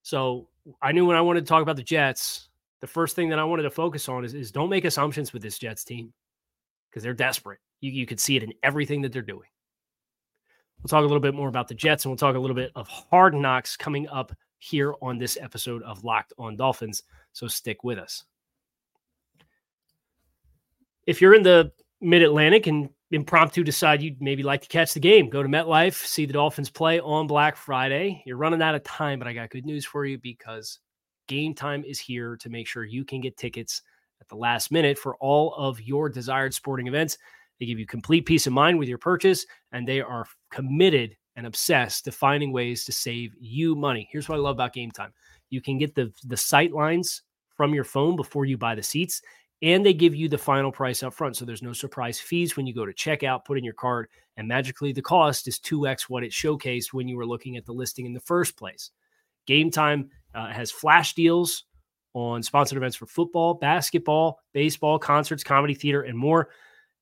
So 0.00 0.48
I 0.80 0.92
knew 0.92 1.04
when 1.04 1.18
I 1.18 1.20
wanted 1.20 1.40
to 1.40 1.46
talk 1.46 1.60
about 1.60 1.76
the 1.76 1.82
Jets, 1.82 2.48
the 2.80 2.86
first 2.86 3.14
thing 3.14 3.28
that 3.28 3.38
I 3.38 3.44
wanted 3.44 3.64
to 3.64 3.70
focus 3.70 4.08
on 4.08 4.24
is, 4.24 4.32
is 4.32 4.50
don't 4.50 4.70
make 4.70 4.86
assumptions 4.86 5.34
with 5.34 5.42
this 5.42 5.58
Jets 5.58 5.84
team 5.84 6.10
because 6.88 7.02
they're 7.02 7.12
desperate. 7.12 7.58
You, 7.82 7.90
you 7.90 8.06
could 8.06 8.18
see 8.18 8.36
it 8.36 8.42
in 8.42 8.54
everything 8.62 9.02
that 9.02 9.12
they're 9.12 9.20
doing. 9.20 9.48
We'll 10.82 10.88
talk 10.88 11.00
a 11.00 11.06
little 11.06 11.20
bit 11.20 11.34
more 11.34 11.48
about 11.48 11.68
the 11.68 11.74
Jets 11.74 12.06
and 12.06 12.10
we'll 12.10 12.16
talk 12.16 12.34
a 12.34 12.40
little 12.40 12.56
bit 12.56 12.72
of 12.76 12.88
hard 12.88 13.34
knocks 13.34 13.76
coming 13.76 14.08
up 14.08 14.34
here 14.56 14.94
on 15.02 15.18
this 15.18 15.36
episode 15.38 15.82
of 15.82 16.02
Locked 16.02 16.32
on 16.38 16.56
Dolphins. 16.56 17.02
So 17.34 17.46
stick 17.46 17.84
with 17.84 17.98
us 17.98 18.24
if 21.06 21.20
you're 21.20 21.34
in 21.34 21.42
the 21.42 21.72
mid 22.00 22.22
Atlantic 22.22 22.66
and 22.66 22.88
impromptu 23.10 23.62
decide 23.62 24.02
you'd 24.02 24.20
maybe 24.20 24.42
like 24.42 24.62
to 24.62 24.68
catch 24.68 24.94
the 24.94 25.00
game, 25.00 25.28
go 25.28 25.42
to 25.42 25.48
MetLife, 25.48 25.94
see 25.94 26.26
the 26.26 26.32
Dolphins 26.32 26.70
play 26.70 27.00
on 27.00 27.26
Black 27.26 27.56
Friday. 27.56 28.22
You're 28.26 28.36
running 28.36 28.62
out 28.62 28.74
of 28.74 28.82
time, 28.82 29.18
but 29.18 29.28
I 29.28 29.32
got 29.32 29.50
good 29.50 29.66
news 29.66 29.84
for 29.84 30.04
you 30.04 30.18
because 30.18 30.80
game 31.28 31.54
time 31.54 31.84
is 31.84 31.98
here 31.98 32.36
to 32.36 32.50
make 32.50 32.66
sure 32.66 32.84
you 32.84 33.04
can 33.04 33.20
get 33.20 33.36
tickets 33.36 33.82
at 34.20 34.28
the 34.28 34.36
last 34.36 34.70
minute 34.70 34.98
for 34.98 35.16
all 35.16 35.54
of 35.54 35.80
your 35.80 36.08
desired 36.08 36.54
sporting 36.54 36.86
events. 36.86 37.18
They 37.58 37.66
give 37.66 37.78
you 37.78 37.86
complete 37.86 38.26
peace 38.26 38.46
of 38.46 38.52
mind 38.52 38.78
with 38.78 38.88
your 38.88 38.98
purchase, 38.98 39.46
and 39.72 39.86
they 39.86 40.00
are 40.00 40.26
committed 40.50 41.16
and 41.36 41.46
obsessed 41.46 42.04
to 42.04 42.12
finding 42.12 42.52
ways 42.52 42.84
to 42.84 42.92
save 42.92 43.32
you 43.38 43.74
money. 43.74 44.08
Here's 44.10 44.28
what 44.28 44.36
I 44.36 44.38
love 44.38 44.56
about 44.56 44.72
Game 44.72 44.90
Time. 44.90 45.12
You 45.50 45.60
can 45.60 45.78
get 45.78 45.94
the 45.94 46.12
the 46.24 46.36
sight 46.36 46.72
lines 46.72 47.22
from 47.56 47.74
your 47.74 47.84
phone 47.84 48.16
before 48.16 48.44
you 48.44 48.58
buy 48.58 48.74
the 48.74 48.82
seats 48.82 49.22
and 49.64 49.84
they 49.84 49.94
give 49.94 50.14
you 50.14 50.28
the 50.28 50.36
final 50.36 50.70
price 50.70 51.02
up 51.02 51.14
front 51.14 51.34
so 51.34 51.44
there's 51.44 51.62
no 51.62 51.72
surprise 51.72 52.20
fees 52.20 52.54
when 52.54 52.66
you 52.66 52.74
go 52.74 52.84
to 52.84 52.92
checkout 52.92 53.46
put 53.46 53.56
in 53.56 53.64
your 53.64 53.72
card 53.72 54.06
and 54.36 54.46
magically 54.46 54.92
the 54.92 55.00
cost 55.00 55.48
is 55.48 55.58
2x 55.58 56.02
what 56.02 56.22
it 56.22 56.30
showcased 56.30 56.92
when 56.92 57.08
you 57.08 57.16
were 57.16 57.26
looking 57.26 57.56
at 57.56 57.64
the 57.64 57.72
listing 57.72 58.04
in 58.04 58.12
the 58.12 58.20
first 58.20 58.58
place. 58.58 58.90
Game 59.46 59.70
time 59.70 60.10
uh, 60.34 60.48
has 60.48 60.70
flash 60.70 61.14
deals 61.14 61.64
on 62.12 62.42
sponsored 62.42 62.76
events 62.76 62.94
for 62.94 63.06
football 63.06 63.54
basketball 63.54 64.38
baseball 64.52 64.98
concerts 64.98 65.42
comedy 65.42 65.74
theater 65.74 66.02
and 66.02 66.16
more. 66.16 66.50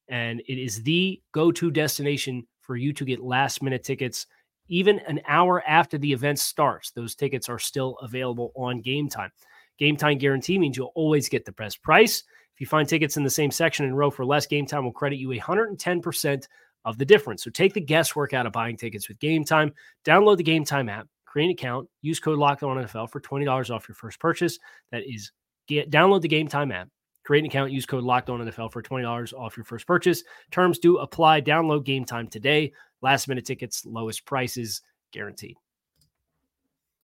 And 0.08 0.40
it 0.46 0.58
is 0.58 0.82
the 0.84 1.20
go-to 1.32 1.70
destination 1.70 2.46
for 2.60 2.76
you 2.76 2.92
to 2.92 3.04
get 3.04 3.20
last 3.20 3.60
minute 3.60 3.82
tickets 3.82 4.26
even 4.68 5.00
an 5.00 5.20
hour 5.26 5.64
after 5.66 5.98
the 5.98 6.12
event 6.12 6.38
starts. 6.38 6.92
Those 6.92 7.16
tickets 7.16 7.48
are 7.48 7.58
still 7.58 7.96
available 8.02 8.52
on 8.54 8.80
game 8.80 9.08
time. 9.08 9.32
Game 9.78 9.96
time 9.96 10.18
guarantee 10.18 10.58
means 10.58 10.76
you'll 10.76 10.92
always 10.94 11.28
get 11.28 11.44
the 11.44 11.52
best 11.52 11.82
price 11.82 12.22
you 12.62 12.66
find 12.66 12.88
tickets 12.88 13.16
in 13.16 13.24
the 13.24 13.28
same 13.28 13.50
section 13.50 13.84
and 13.84 13.98
row 13.98 14.08
for 14.08 14.24
less, 14.24 14.46
Game 14.46 14.64
Time 14.64 14.84
will 14.84 14.92
credit 14.92 15.16
you 15.16 15.28
110% 15.28 16.48
of 16.84 16.96
the 16.96 17.04
difference. 17.04 17.42
So 17.42 17.50
take 17.50 17.74
the 17.74 17.80
guesswork 17.80 18.32
out 18.32 18.46
of 18.46 18.52
buying 18.52 18.76
tickets 18.76 19.08
with 19.08 19.18
Game 19.18 19.44
Time. 19.44 19.74
Download 20.04 20.36
the 20.36 20.44
Game 20.44 20.64
Time 20.64 20.88
app, 20.88 21.08
create 21.26 21.46
an 21.46 21.50
account, 21.50 21.88
use 22.02 22.20
code 22.20 22.38
Locked 22.38 22.62
On 22.62 22.76
NFL 22.76 23.10
for 23.10 23.20
$20 23.20 23.70
off 23.74 23.88
your 23.88 23.96
first 23.96 24.20
purchase. 24.20 24.60
That 24.92 25.02
is, 25.04 25.32
get, 25.66 25.90
download 25.90 26.20
the 26.22 26.28
Game 26.28 26.46
Time 26.46 26.70
app, 26.70 26.88
create 27.24 27.40
an 27.40 27.46
account, 27.46 27.72
use 27.72 27.84
code 27.84 28.04
Locked 28.04 28.30
On 28.30 28.40
NFL 28.40 28.72
for 28.72 28.80
$20 28.80 29.32
off 29.34 29.56
your 29.56 29.64
first 29.64 29.86
purchase. 29.86 30.22
Terms 30.52 30.78
do 30.78 30.98
apply. 30.98 31.40
Download 31.42 31.84
Game 31.84 32.04
Time 32.04 32.28
today. 32.28 32.72
Last 33.00 33.26
minute 33.26 33.44
tickets, 33.44 33.84
lowest 33.84 34.24
prices 34.24 34.82
guaranteed. 35.12 35.56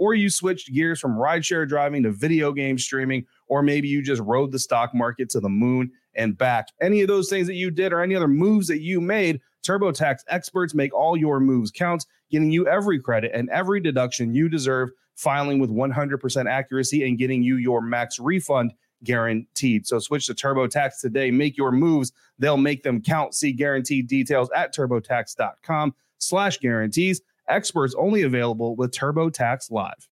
or 0.00 0.14
you 0.14 0.30
switched 0.30 0.72
gears 0.72 0.98
from 0.98 1.14
rideshare 1.14 1.68
driving 1.68 2.02
to 2.02 2.10
video 2.10 2.52
game 2.52 2.78
streaming, 2.78 3.26
or 3.48 3.62
maybe 3.62 3.86
you 3.86 4.02
just 4.02 4.22
rode 4.22 4.50
the 4.50 4.58
stock 4.58 4.94
market 4.94 5.28
to 5.28 5.40
the 5.40 5.48
moon 5.48 5.92
and 6.14 6.38
back. 6.38 6.68
Any 6.80 7.02
of 7.02 7.08
those 7.08 7.28
things 7.28 7.46
that 7.46 7.54
you 7.54 7.70
did 7.70 7.92
or 7.92 8.00
any 8.00 8.16
other 8.16 8.26
moves 8.26 8.66
that 8.68 8.80
you 8.80 8.98
made, 9.02 9.42
TurboTax 9.62 10.20
experts 10.28 10.74
make 10.74 10.94
all 10.94 11.18
your 11.18 11.38
moves 11.38 11.70
count, 11.70 12.06
getting 12.30 12.50
you 12.50 12.66
every 12.66 12.98
credit 12.98 13.32
and 13.34 13.50
every 13.50 13.78
deduction 13.78 14.32
you 14.34 14.48
deserve, 14.48 14.88
filing 15.16 15.58
with 15.58 15.68
100% 15.68 16.50
accuracy 16.50 17.06
and 17.06 17.18
getting 17.18 17.42
you 17.42 17.56
your 17.56 17.82
max 17.82 18.18
refund 18.18 18.72
guaranteed. 19.04 19.86
So 19.86 19.98
switch 19.98 20.26
to 20.26 20.34
TurboTax 20.34 21.00
today. 21.02 21.30
Make 21.30 21.58
your 21.58 21.72
moves. 21.72 22.12
They'll 22.38 22.56
make 22.56 22.84
them 22.84 23.02
count. 23.02 23.34
See 23.34 23.52
guaranteed 23.52 24.08
details 24.08 24.48
at 24.56 24.74
turbotax.com 24.74 25.94
slash 26.16 26.58
guarantees. 26.58 27.20
Experts 27.50 27.94
only 27.98 28.22
available 28.22 28.76
with 28.76 28.92
TurboTax 28.92 29.70
Live. 29.70 30.08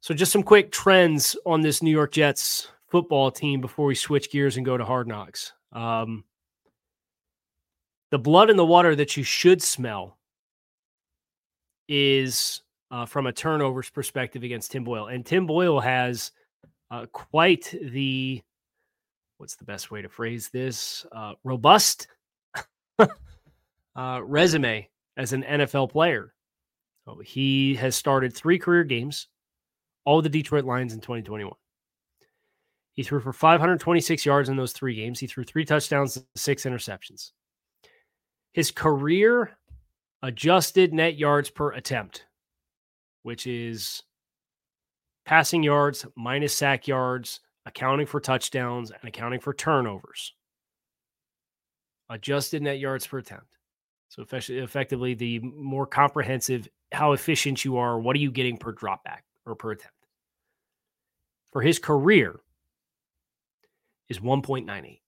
So, 0.00 0.14
just 0.14 0.32
some 0.32 0.42
quick 0.42 0.70
trends 0.70 1.36
on 1.44 1.62
this 1.62 1.82
New 1.82 1.90
York 1.90 2.12
Jets 2.12 2.68
football 2.88 3.30
team 3.30 3.60
before 3.60 3.86
we 3.86 3.94
switch 3.94 4.30
gears 4.30 4.56
and 4.56 4.64
go 4.64 4.76
to 4.76 4.84
hard 4.84 5.08
knocks. 5.08 5.52
Um, 5.72 6.24
the 8.10 8.18
blood 8.18 8.50
in 8.50 8.56
the 8.56 8.64
water 8.64 8.94
that 8.94 9.16
you 9.16 9.24
should 9.24 9.60
smell 9.60 10.16
is 11.88 12.62
uh, 12.90 13.04
from 13.06 13.26
a 13.26 13.32
turnovers 13.32 13.90
perspective 13.90 14.42
against 14.42 14.70
Tim 14.70 14.84
Boyle. 14.84 15.08
And 15.08 15.26
Tim 15.26 15.46
Boyle 15.46 15.80
has 15.80 16.30
uh, 16.90 17.06
quite 17.12 17.74
the, 17.82 18.42
what's 19.38 19.56
the 19.56 19.64
best 19.64 19.90
way 19.90 20.02
to 20.02 20.08
phrase 20.08 20.48
this? 20.48 21.04
Uh, 21.10 21.32
robust 21.42 22.06
uh, 23.96 24.20
resume 24.22 24.88
as 25.16 25.32
an 25.32 25.42
NFL 25.42 25.90
player. 25.90 26.32
He 27.24 27.74
has 27.76 27.94
started 27.94 28.34
three 28.34 28.58
career 28.58 28.84
games, 28.84 29.28
all 30.04 30.22
the 30.22 30.28
Detroit 30.28 30.64
Lions 30.64 30.92
in 30.92 31.00
2021. 31.00 31.54
He 32.94 33.02
threw 33.02 33.20
for 33.20 33.32
526 33.32 34.24
yards 34.24 34.48
in 34.48 34.56
those 34.56 34.72
three 34.72 34.94
games. 34.94 35.20
He 35.20 35.26
threw 35.26 35.44
three 35.44 35.64
touchdowns, 35.64 36.24
six 36.34 36.64
interceptions. 36.64 37.32
His 38.52 38.70
career 38.70 39.56
adjusted 40.22 40.94
net 40.94 41.16
yards 41.16 41.50
per 41.50 41.72
attempt, 41.72 42.24
which 43.22 43.46
is 43.46 44.02
passing 45.26 45.62
yards 45.62 46.06
minus 46.16 46.56
sack 46.56 46.88
yards, 46.88 47.40
accounting 47.66 48.06
for 48.06 48.18
touchdowns, 48.18 48.90
and 48.90 49.04
accounting 49.04 49.40
for 49.40 49.52
turnovers. 49.52 50.32
Adjusted 52.08 52.62
net 52.62 52.78
yards 52.78 53.06
per 53.06 53.18
attempt. 53.18 53.55
So 54.08 54.24
effectively, 54.30 55.14
the 55.14 55.40
more 55.40 55.86
comprehensive, 55.86 56.68
how 56.92 57.12
efficient 57.12 57.64
you 57.64 57.76
are, 57.76 57.98
what 57.98 58.16
are 58.16 58.20
you 58.20 58.30
getting 58.30 58.56
per 58.56 58.72
dropback 58.72 59.22
or 59.44 59.54
per 59.54 59.72
attempt? 59.72 59.94
For 61.52 61.60
his 61.60 61.78
career 61.78 62.40
is 64.08 64.20
1.98. 64.20 65.00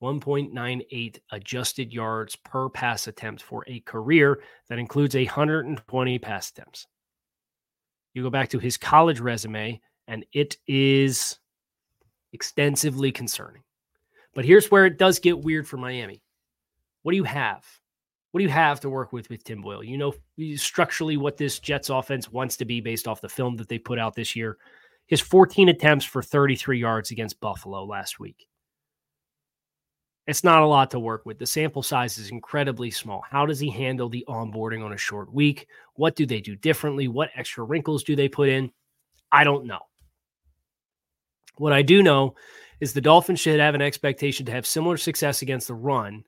1.98 0.00 1.18
adjusted 1.32 1.92
yards 1.92 2.36
per 2.36 2.68
pass 2.68 3.08
attempt 3.08 3.42
for 3.42 3.64
a 3.66 3.80
career 3.80 4.40
that 4.68 4.78
includes 4.78 5.16
120 5.16 6.18
pass 6.20 6.50
attempts. 6.50 6.86
You 8.14 8.22
go 8.22 8.30
back 8.30 8.48
to 8.50 8.60
his 8.60 8.76
college 8.76 9.18
resume, 9.18 9.80
and 10.06 10.24
it 10.32 10.56
is 10.68 11.38
extensively 12.32 13.10
concerning. 13.10 13.62
But 14.34 14.44
here's 14.44 14.70
where 14.70 14.86
it 14.86 14.98
does 14.98 15.18
get 15.18 15.40
weird 15.40 15.66
for 15.66 15.78
Miami. 15.78 16.22
What 17.08 17.12
do 17.12 17.16
you 17.16 17.24
have? 17.24 17.64
What 18.32 18.40
do 18.40 18.44
you 18.44 18.50
have 18.50 18.80
to 18.80 18.90
work 18.90 19.14
with 19.14 19.30
with 19.30 19.42
Tim 19.42 19.62
Boyle? 19.62 19.82
You 19.82 19.96
know 19.96 20.12
structurally 20.56 21.16
what 21.16 21.38
this 21.38 21.58
Jets 21.58 21.88
offense 21.88 22.30
wants 22.30 22.58
to 22.58 22.66
be 22.66 22.82
based 22.82 23.08
off 23.08 23.22
the 23.22 23.30
film 23.30 23.56
that 23.56 23.66
they 23.66 23.78
put 23.78 23.98
out 23.98 24.14
this 24.14 24.36
year. 24.36 24.58
His 25.06 25.22
14 25.22 25.70
attempts 25.70 26.04
for 26.04 26.22
33 26.22 26.78
yards 26.78 27.10
against 27.10 27.40
Buffalo 27.40 27.86
last 27.86 28.20
week. 28.20 28.46
It's 30.26 30.44
not 30.44 30.62
a 30.62 30.66
lot 30.66 30.90
to 30.90 31.00
work 31.00 31.24
with. 31.24 31.38
The 31.38 31.46
sample 31.46 31.82
size 31.82 32.18
is 32.18 32.30
incredibly 32.30 32.90
small. 32.90 33.24
How 33.26 33.46
does 33.46 33.58
he 33.58 33.70
handle 33.70 34.10
the 34.10 34.26
onboarding 34.28 34.84
on 34.84 34.92
a 34.92 34.98
short 34.98 35.32
week? 35.32 35.66
What 35.94 36.14
do 36.14 36.26
they 36.26 36.42
do 36.42 36.56
differently? 36.56 37.08
What 37.08 37.30
extra 37.34 37.64
wrinkles 37.64 38.04
do 38.04 38.16
they 38.16 38.28
put 38.28 38.50
in? 38.50 38.70
I 39.32 39.44
don't 39.44 39.64
know. 39.64 39.80
What 41.56 41.72
I 41.72 41.80
do 41.80 42.02
know 42.02 42.34
is 42.80 42.92
the 42.92 43.00
Dolphins 43.00 43.40
should 43.40 43.60
have 43.60 43.74
an 43.74 43.80
expectation 43.80 44.44
to 44.44 44.52
have 44.52 44.66
similar 44.66 44.98
success 44.98 45.40
against 45.40 45.68
the 45.68 45.74
run 45.74 46.24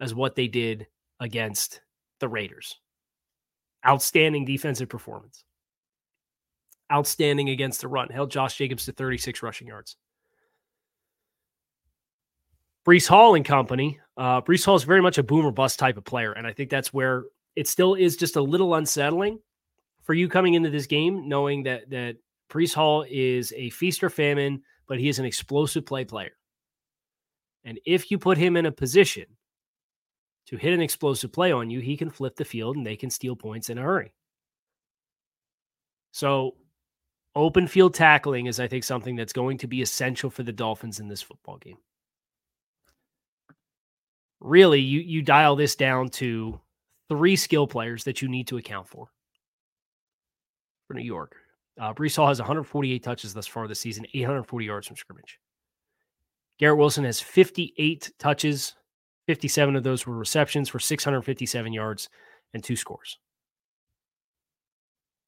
as 0.00 0.14
what 0.14 0.34
they 0.34 0.48
did 0.48 0.86
against 1.20 1.82
the 2.20 2.28
Raiders. 2.28 2.78
Outstanding 3.86 4.44
defensive 4.44 4.88
performance. 4.88 5.44
Outstanding 6.92 7.50
against 7.50 7.80
the 7.80 7.88
run. 7.88 8.08
Held 8.08 8.30
Josh 8.30 8.56
Jacobs 8.56 8.86
to 8.86 8.92
36 8.92 9.42
rushing 9.42 9.68
yards. 9.68 9.96
Breece 12.86 13.06
Hall 13.06 13.34
and 13.34 13.44
company. 13.44 14.00
Uh, 14.16 14.40
Breece 14.40 14.64
Hall 14.64 14.74
is 14.74 14.84
very 14.84 15.02
much 15.02 15.18
a 15.18 15.22
boomer 15.22 15.50
bust 15.50 15.78
type 15.78 15.96
of 15.96 16.04
player. 16.04 16.32
And 16.32 16.46
I 16.46 16.52
think 16.52 16.70
that's 16.70 16.92
where 16.92 17.24
it 17.56 17.68
still 17.68 17.94
is 17.94 18.16
just 18.16 18.36
a 18.36 18.42
little 18.42 18.74
unsettling 18.74 19.38
for 20.02 20.14
you 20.14 20.28
coming 20.28 20.54
into 20.54 20.70
this 20.70 20.86
game, 20.86 21.28
knowing 21.28 21.62
that 21.64 21.90
that 21.90 22.16
Breece 22.50 22.74
Hall 22.74 23.04
is 23.08 23.52
a 23.56 23.70
feast 23.70 24.02
or 24.02 24.10
famine, 24.10 24.62
but 24.88 24.98
he 24.98 25.08
is 25.08 25.18
an 25.18 25.24
explosive 25.24 25.86
play 25.86 26.04
player. 26.04 26.32
And 27.64 27.78
if 27.86 28.10
you 28.10 28.18
put 28.18 28.38
him 28.38 28.56
in 28.56 28.66
a 28.66 28.72
position 28.72 29.26
to 30.50 30.56
hit 30.56 30.74
an 30.74 30.80
explosive 30.80 31.32
play 31.32 31.52
on 31.52 31.70
you, 31.70 31.78
he 31.78 31.96
can 31.96 32.10
flip 32.10 32.34
the 32.34 32.44
field 32.44 32.76
and 32.76 32.84
they 32.84 32.96
can 32.96 33.08
steal 33.08 33.36
points 33.36 33.70
in 33.70 33.78
a 33.78 33.82
hurry. 33.82 34.12
So, 36.10 36.56
open 37.36 37.68
field 37.68 37.94
tackling 37.94 38.46
is, 38.46 38.58
I 38.58 38.66
think, 38.66 38.82
something 38.82 39.14
that's 39.14 39.32
going 39.32 39.58
to 39.58 39.68
be 39.68 39.80
essential 39.80 40.28
for 40.28 40.42
the 40.42 40.52
Dolphins 40.52 40.98
in 40.98 41.06
this 41.06 41.22
football 41.22 41.58
game. 41.58 41.78
Really, 44.40 44.80
you 44.80 45.00
you 45.00 45.22
dial 45.22 45.54
this 45.54 45.76
down 45.76 46.08
to 46.10 46.58
three 47.08 47.36
skill 47.36 47.68
players 47.68 48.02
that 48.04 48.20
you 48.20 48.28
need 48.28 48.48
to 48.48 48.56
account 48.56 48.88
for 48.88 49.08
for 50.88 50.94
New 50.94 51.04
York. 51.04 51.36
Uh, 51.78 51.94
Breece 51.94 52.16
Hall 52.16 52.26
has 52.26 52.40
148 52.40 53.02
touches 53.04 53.34
thus 53.34 53.46
far 53.46 53.68
this 53.68 53.80
season, 53.80 54.04
840 54.12 54.64
yards 54.66 54.88
from 54.88 54.96
scrimmage. 54.96 55.38
Garrett 56.58 56.78
Wilson 56.78 57.04
has 57.04 57.20
58 57.20 58.10
touches 58.18 58.74
57 59.26 59.76
of 59.76 59.82
those 59.82 60.06
were 60.06 60.16
receptions 60.16 60.68
for 60.68 60.78
657 60.78 61.72
yards 61.72 62.08
and 62.54 62.62
two 62.62 62.76
scores. 62.76 63.18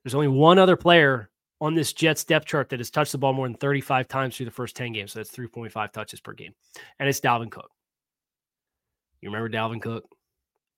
There's 0.04 0.14
only 0.14 0.28
one 0.28 0.58
other 0.58 0.76
player 0.76 1.30
on 1.60 1.74
this 1.74 1.92
Jets 1.92 2.24
depth 2.24 2.46
chart 2.46 2.68
that 2.70 2.80
has 2.80 2.90
touched 2.90 3.12
the 3.12 3.18
ball 3.18 3.32
more 3.32 3.46
than 3.46 3.56
35 3.56 4.08
times 4.08 4.36
through 4.36 4.46
the 4.46 4.52
first 4.52 4.74
10 4.74 4.92
games. 4.92 5.12
So 5.12 5.20
that's 5.20 5.30
3.5 5.30 5.92
touches 5.92 6.20
per 6.20 6.32
game. 6.32 6.52
And 6.98 7.08
it's 7.08 7.20
Dalvin 7.20 7.50
Cook. 7.50 7.70
You 9.20 9.30
remember 9.30 9.48
Dalvin 9.48 9.80
Cook? 9.80 10.04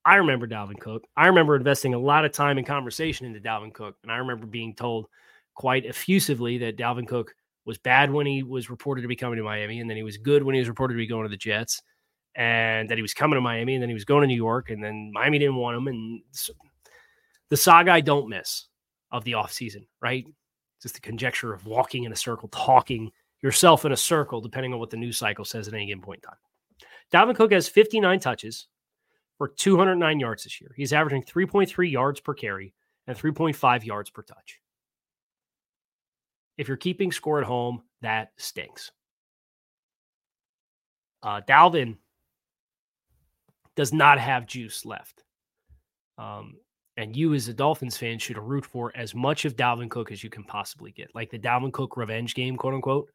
I 0.05 0.17
remember 0.17 0.47
Dalvin 0.47 0.79
Cook. 0.79 1.05
I 1.17 1.29
remember 1.29 1.57
investing 1.57 1.95
a 1.95 1.99
lot 1.99 2.27
of 2.27 2.33
time 2.33 2.59
and 2.59 2.67
conversation 2.67 3.25
into 3.25 3.41
Dalvin 3.41 3.73
Cook. 3.73 3.97
And 4.03 4.13
I 4.13 4.17
remember 4.17 4.47
being 4.47 4.75
told 4.75 5.07
quite 5.55 5.87
effusively 5.87 6.59
that 6.59 6.77
Dalvin 6.77 7.09
Cook 7.09 7.35
was 7.65 7.79
bad 7.79 8.13
when 8.13 8.27
he 8.27 8.43
was 8.43 8.69
reported 8.69 9.03
to 9.03 9.09
be 9.09 9.17
coming 9.17 9.39
to 9.39 9.43
Miami, 9.43 9.81
and 9.81 9.89
then 9.89 9.97
he 9.97 10.03
was 10.03 10.19
good 10.19 10.43
when 10.43 10.55
he 10.55 10.59
was 10.59 10.69
reported 10.69 10.95
to 10.95 10.99
be 10.99 11.07
going 11.07 11.23
to 11.23 11.31
the 11.31 11.37
Jets, 11.37 11.81
and 12.35 12.89
that 12.89 12.99
he 12.99 13.03
was 13.03 13.15
coming 13.15 13.37
to 13.37 13.41
Miami, 13.41 13.75
and 13.75 13.83
then 13.83 13.89
he 13.89 13.95
was 13.95 14.05
going 14.05 14.23
to 14.23 14.27
New 14.27 14.35
York, 14.35 14.71
and 14.71 14.83
then 14.83 15.11
Miami 15.13 15.39
didn't 15.39 15.57
want 15.57 15.77
him. 15.77 15.87
And 15.89 16.23
the 17.51 17.57
saga 17.57 17.93
I 17.93 18.01
don't 18.01 18.29
miss 18.29 18.67
of 19.11 19.25
the 19.25 19.33
offseason, 19.33 19.87
right? 20.01 20.27
Just 20.83 20.95
the 20.95 21.01
conjecture 21.01 21.53
of 21.53 21.67
walking 21.67 22.05
in 22.05 22.13
a 22.13 22.17
circle, 22.17 22.49
talking 22.49 23.11
yourself 23.43 23.85
in 23.85 23.93
a 23.93 23.97
circle, 23.97 24.41
depending 24.41 24.73
on 24.73 24.81
what 24.81 24.91
the 24.91 24.97
news 24.97 25.17
cycle 25.17 25.45
says 25.45 25.69
at 25.69 25.75
any 25.75 25.87
given 25.87 26.03
point 26.03 26.23
in 26.25 26.31
time. 26.31 26.39
Dalvin 27.13 27.37
Cook 27.37 27.53
has 27.53 27.69
59 27.69 28.19
touches 28.21 28.67
for 29.39 29.49
209 29.49 30.21
yards 30.21 30.45
this 30.45 30.61
year. 30.61 30.73
He's 30.77 30.93
averaging 30.93 31.23
3.3 31.23 31.91
yards 31.91 32.21
per 32.21 32.35
carry 32.35 32.75
and 33.07 33.17
3.5 33.17 33.85
yards 33.85 34.11
per 34.11 34.23
touch. 34.23 34.61
If 36.57 36.69
you're 36.69 36.77
keeping 36.77 37.13
score 37.13 37.39
at 37.39 37.47
home, 37.47 37.83
that 38.01 38.33
stinks. 38.37 38.93
Uh, 41.23 41.41
Dalvin 41.49 41.97
does 43.77 43.93
not 43.93 44.19
have 44.19 44.47
juice 44.47 44.85
left. 44.85 45.23
Um, 46.19 46.55
and 46.97 47.17
you, 47.17 47.35
as 47.35 47.49
a 47.49 47.55
Dolphins 47.55 47.97
fan, 47.97 48.19
should 48.19 48.39
root 48.39 48.65
for 48.65 48.93
as 48.95 49.15
much 49.15 49.45
of 49.45 49.57
Dalvin 49.57 49.91
Cook 49.91 50.13
as 50.13 50.23
you 50.23 50.31
can 50.31 50.45
possibly 50.45 50.93
get. 50.93 51.15
Like 51.15 51.31
the 51.31 51.39
Dalvin 51.39 51.73
Cook 51.73 51.97
revenge 51.97 52.35
game, 52.35 52.57
quote 52.57 52.75
unquote. 52.75 53.11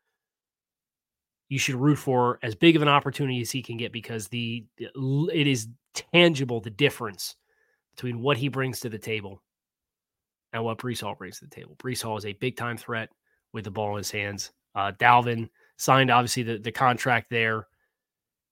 You 1.48 1.58
should 1.58 1.75
root 1.75 1.98
for 1.98 2.39
as 2.44 2.56
big 2.56 2.75
of 2.75 2.82
an 2.82 2.88
opportunity 2.88 3.42
as 3.42 3.50
he 3.50 3.63
can 3.63 3.78
get 3.78 3.92
because 3.92 4.28
the 4.28 4.66
it 4.78 5.48
is 5.48 5.68
tangible 5.94 6.62
the 6.62 6.70
difference 6.70 7.36
between 7.96 8.22
what 8.22 8.38
he 8.38 8.50
brings 8.50 8.82
to 8.82 8.89
the 8.89 9.00
table 9.00 9.42
and 10.54 10.63
what 10.63 10.78
Breece 10.78 11.01
Hall 11.01 11.16
brings 11.16 11.39
to 11.39 11.46
the 11.46 11.56
table. 11.56 11.75
Breece 11.78 12.04
Hall 12.04 12.18
is 12.18 12.25
a 12.25 12.34
big 12.34 12.56
time 12.56 12.78
threat 12.78 13.10
with 13.54 13.63
the 13.63 13.72
ball 13.72 13.92
in 13.92 13.98
his 13.98 14.12
hands. 14.12 14.51
Uh, 14.75 14.92
Dalvin 15.00 15.50
signed 15.78 16.12
obviously 16.12 16.44
the, 16.44 16.58
the 16.60 16.72
contract 16.72 17.30
there, 17.30 17.68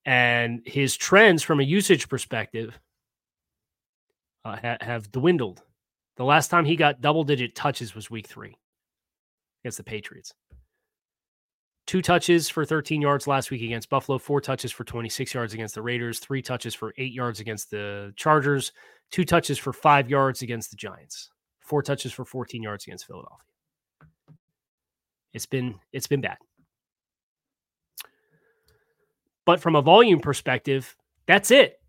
and 0.08 0.62
his 0.66 0.96
trends 0.96 1.44
from 1.44 1.60
a 1.60 1.64
usage 1.64 2.08
perspective 2.08 2.80
uh, 4.46 4.56
ha- 4.56 4.78
have 4.80 5.12
dwindled. 5.12 5.62
The 6.16 6.24
last 6.24 6.48
time 6.48 6.64
he 6.64 6.78
got 6.78 7.02
double 7.02 7.26
digit 7.26 7.54
touches 7.54 7.94
was 7.94 8.10
week 8.10 8.26
three 8.26 8.56
against 9.62 9.78
the 9.78 9.84
Patriots. 9.84 10.34
Two 11.86 12.02
touches 12.02 12.50
for 12.50 12.66
13 12.66 13.02
yards 13.02 13.28
last 13.28 13.52
week 13.52 13.62
against 13.62 13.90
Buffalo, 13.90 14.18
four 14.18 14.42
touches 14.42 14.72
for 14.72 14.86
26 14.86 15.34
yards 15.34 15.54
against 15.54 15.76
the 15.76 15.82
Raiders, 15.82 16.20
three 16.20 16.42
touches 16.42 16.74
for 16.74 16.94
eight 16.98 17.14
yards 17.14 17.42
against 17.42 17.70
the 17.70 18.14
Chargers, 18.16 18.72
two 19.12 19.26
touches 19.26 19.58
for 19.58 19.74
five 19.74 20.10
yards 20.10 20.42
against 20.42 20.72
the 20.72 20.78
Giants, 20.78 21.32
four 21.60 21.82
touches 21.82 22.14
for 22.14 22.24
14 22.24 22.64
yards 22.64 22.86
against 22.86 23.08
Philadelphia. 23.08 23.38
It's 25.34 25.46
been 25.46 25.76
it's 25.92 26.08
been 26.08 26.22
bad. 26.22 26.38
But 29.48 29.62
from 29.62 29.78
a 29.78 29.82
volume 29.82 30.20
perspective, 30.20 30.94
that's 31.26 31.52
it. 31.52 31.80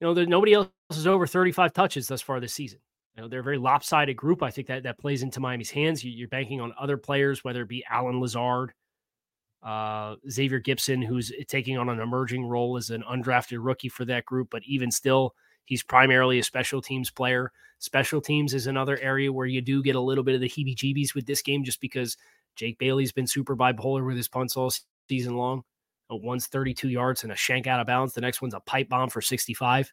You 0.00 0.06
know, 0.06 0.24
nobody 0.24 0.52
else 0.52 0.68
is 0.90 1.06
over 1.06 1.26
35 1.26 1.72
touches 1.72 2.08
thus 2.08 2.20
far 2.20 2.40
this 2.40 2.52
season. 2.52 2.78
You 3.16 3.22
know, 3.22 3.28
they're 3.28 3.40
a 3.40 3.42
very 3.42 3.56
lopsided 3.56 4.18
group. 4.18 4.42
I 4.42 4.50
think 4.50 4.66
that 4.66 4.82
that 4.82 4.98
plays 4.98 5.22
into 5.22 5.40
Miami's 5.40 5.70
hands. 5.70 6.04
You, 6.04 6.26
are 6.26 6.28
banking 6.28 6.60
on 6.60 6.74
other 6.78 6.98
players, 6.98 7.42
whether 7.42 7.62
it 7.62 7.70
be 7.70 7.82
Allen 7.90 8.20
Lazard, 8.20 8.74
uh, 9.62 10.16
Xavier 10.30 10.60
Gipson, 10.60 11.02
who's 11.02 11.32
taking 11.48 11.78
on 11.78 11.88
an 11.88 12.00
emerging 12.00 12.44
role 12.44 12.76
as 12.76 12.90
an 12.90 13.02
undrafted 13.10 13.64
rookie 13.64 13.88
for 13.88 14.04
that 14.04 14.26
group. 14.26 14.48
But 14.50 14.64
even 14.66 14.90
still, 14.90 15.34
he's 15.64 15.82
primarily 15.82 16.38
a 16.38 16.42
special 16.42 16.82
teams 16.82 17.10
player. 17.10 17.50
Special 17.78 18.20
teams 18.20 18.52
is 18.52 18.66
another 18.66 18.98
area 19.00 19.32
where 19.32 19.46
you 19.46 19.62
do 19.62 19.82
get 19.82 19.96
a 19.96 20.00
little 20.00 20.22
bit 20.22 20.34
of 20.34 20.42
the 20.42 20.50
heebie 20.50 20.76
jeebies 20.76 21.14
with 21.14 21.24
this 21.24 21.40
game 21.40 21.64
just 21.64 21.80
because 21.80 22.18
Jake 22.56 22.78
Bailey's 22.78 23.12
been 23.12 23.26
super 23.26 23.56
bipolar 23.56 24.04
with 24.04 24.18
his 24.18 24.28
punts 24.28 24.54
all 24.54 24.70
season 25.08 25.38
long. 25.38 25.62
One's 26.10 26.46
32 26.46 26.88
yards 26.88 27.22
and 27.24 27.32
a 27.32 27.36
shank 27.36 27.66
out 27.66 27.80
of 27.80 27.86
bounds. 27.86 28.14
The 28.14 28.20
next 28.20 28.40
one's 28.40 28.54
a 28.54 28.60
pipe 28.60 28.88
bomb 28.88 29.10
for 29.10 29.20
65. 29.20 29.92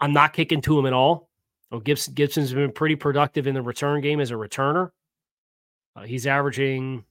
I'm 0.00 0.12
not 0.12 0.32
kicking 0.32 0.60
to 0.62 0.78
him 0.78 0.86
at 0.86 0.92
all. 0.92 1.28
Gipson, 1.72 2.14
Gipson's 2.14 2.52
been 2.52 2.72
pretty 2.72 2.96
productive 2.96 3.46
in 3.46 3.54
the 3.54 3.62
return 3.62 4.00
game 4.00 4.20
as 4.20 4.30
a 4.30 4.34
returner. 4.34 4.90
Uh, 5.96 6.02
he's 6.02 6.26
averaging 6.26 7.04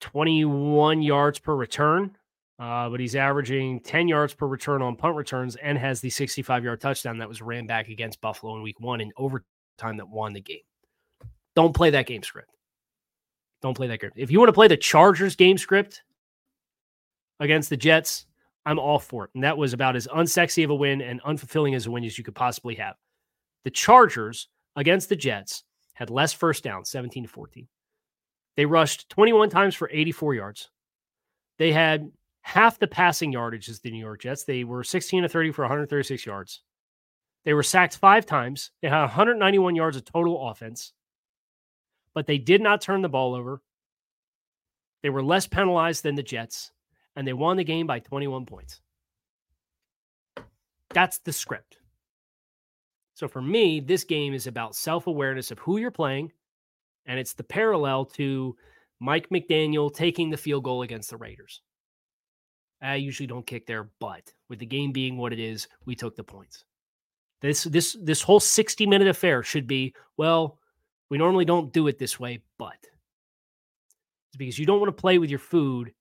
21 0.00 1.02
yards 1.02 1.38
per 1.38 1.54
return, 1.54 2.16
uh, 2.58 2.88
but 2.88 3.00
he's 3.00 3.16
averaging 3.16 3.80
10 3.80 4.08
yards 4.08 4.34
per 4.34 4.46
return 4.46 4.82
on 4.82 4.96
punt 4.96 5.16
returns 5.16 5.56
and 5.56 5.78
has 5.78 6.00
the 6.00 6.10
65 6.10 6.64
yard 6.64 6.80
touchdown 6.80 7.18
that 7.18 7.28
was 7.28 7.42
ran 7.42 7.66
back 7.66 7.88
against 7.88 8.20
Buffalo 8.20 8.56
in 8.56 8.62
week 8.62 8.80
one 8.80 9.00
in 9.00 9.12
overtime 9.16 9.96
that 9.96 10.08
won 10.08 10.32
the 10.32 10.40
game. 10.40 10.58
Don't 11.56 11.74
play 11.74 11.90
that 11.90 12.06
game 12.06 12.22
script. 12.22 12.50
Don't 13.62 13.74
play 13.74 13.86
that 13.88 14.00
game. 14.00 14.10
If 14.16 14.30
you 14.30 14.38
want 14.38 14.48
to 14.48 14.54
play 14.54 14.68
the 14.68 14.76
Chargers 14.76 15.36
game 15.36 15.58
script 15.58 16.02
against 17.40 17.70
the 17.70 17.76
Jets, 17.76 18.26
I'm 18.66 18.78
all 18.78 18.98
for 18.98 19.24
it. 19.24 19.30
And 19.34 19.44
that 19.44 19.58
was 19.58 19.72
about 19.72 19.96
as 19.96 20.06
unsexy 20.08 20.64
of 20.64 20.70
a 20.70 20.74
win 20.74 21.00
and 21.00 21.22
unfulfilling 21.22 21.74
as 21.74 21.86
a 21.86 21.90
win 21.90 22.04
as 22.04 22.16
you 22.16 22.24
could 22.24 22.34
possibly 22.34 22.74
have. 22.76 22.96
The 23.64 23.70
Chargers 23.70 24.48
against 24.76 25.08
the 25.08 25.16
Jets 25.16 25.64
had 25.94 26.10
less 26.10 26.32
first 26.32 26.64
down, 26.64 26.84
17 26.84 27.24
to 27.24 27.28
14. 27.28 27.68
They 28.56 28.64
rushed 28.64 29.08
21 29.10 29.50
times 29.50 29.74
for 29.74 29.90
84 29.92 30.34
yards. 30.34 30.70
They 31.58 31.72
had 31.72 32.10
half 32.42 32.78
the 32.78 32.86
passing 32.86 33.32
yardage 33.32 33.68
as 33.68 33.80
the 33.80 33.90
New 33.90 33.98
York 33.98 34.22
Jets. 34.22 34.44
They 34.44 34.64
were 34.64 34.82
16 34.82 35.22
to 35.22 35.28
30 35.28 35.52
for 35.52 35.62
136 35.62 36.24
yards. 36.24 36.62
They 37.44 37.54
were 37.54 37.62
sacked 37.62 37.96
five 37.96 38.26
times. 38.26 38.70
They 38.82 38.88
had 38.88 39.00
191 39.00 39.74
yards 39.74 39.96
of 39.96 40.04
total 40.04 40.48
offense, 40.48 40.92
but 42.14 42.26
they 42.26 42.38
did 42.38 42.60
not 42.60 42.80
turn 42.80 43.02
the 43.02 43.08
ball 43.08 43.34
over. 43.34 43.62
They 45.02 45.10
were 45.10 45.22
less 45.22 45.46
penalized 45.46 46.02
than 46.02 46.14
the 46.14 46.22
Jets 46.22 46.72
and 47.16 47.26
they 47.26 47.32
won 47.32 47.56
the 47.56 47.64
game 47.64 47.86
by 47.86 47.98
21 47.98 48.46
points. 48.46 48.80
That's 50.94 51.18
the 51.18 51.32
script. 51.32 51.78
So 53.14 53.28
for 53.28 53.42
me, 53.42 53.80
this 53.80 54.04
game 54.04 54.32
is 54.32 54.46
about 54.46 54.74
self 54.74 55.06
awareness 55.06 55.50
of 55.50 55.58
who 55.58 55.76
you're 55.76 55.90
playing, 55.90 56.32
and 57.06 57.18
it's 57.18 57.34
the 57.34 57.44
parallel 57.44 58.06
to 58.06 58.56
Mike 59.00 59.28
McDaniel 59.28 59.92
taking 59.92 60.30
the 60.30 60.36
field 60.36 60.64
goal 60.64 60.82
against 60.82 61.10
the 61.10 61.16
Raiders. 61.16 61.60
I 62.82 62.94
usually 62.94 63.26
don't 63.26 63.46
kick 63.46 63.66
there, 63.66 63.90
but 64.00 64.32
with 64.48 64.58
the 64.58 64.66
game 64.66 64.90
being 64.90 65.18
what 65.18 65.34
it 65.34 65.38
is, 65.38 65.68
we 65.84 65.94
took 65.94 66.16
the 66.16 66.24
points. 66.24 66.64
This 67.42 67.64
this 67.64 67.96
this 68.02 68.22
whole 68.22 68.40
60 68.40 68.86
minute 68.86 69.08
affair 69.08 69.42
should 69.42 69.66
be 69.66 69.94
well, 70.16 70.58
we 71.10 71.18
normally 71.18 71.44
don't 71.44 71.72
do 71.72 71.88
it 71.88 71.98
this 71.98 72.18
way, 72.18 72.40
but 72.58 72.78
it's 72.82 74.36
because 74.38 74.58
you 74.58 74.66
don't 74.66 74.80
want 74.80 74.96
to 74.96 75.00
play 75.00 75.18
with 75.18 75.28
your 75.28 75.38
food 75.40 75.92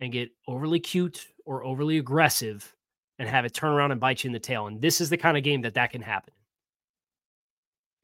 and 0.00 0.12
get 0.12 0.30
overly 0.48 0.80
cute 0.80 1.26
or 1.44 1.64
overly 1.64 1.98
aggressive 1.98 2.74
and 3.18 3.28
have 3.28 3.44
it 3.44 3.54
turn 3.54 3.72
around 3.72 3.92
and 3.92 4.00
bite 4.00 4.24
you 4.24 4.28
in 4.28 4.32
the 4.32 4.38
tail. 4.38 4.66
And 4.66 4.82
this 4.82 5.00
is 5.00 5.08
the 5.08 5.16
kind 5.16 5.36
of 5.36 5.44
game 5.44 5.62
that 5.62 5.74
that 5.74 5.92
can 5.92 6.02
happen 6.02 6.34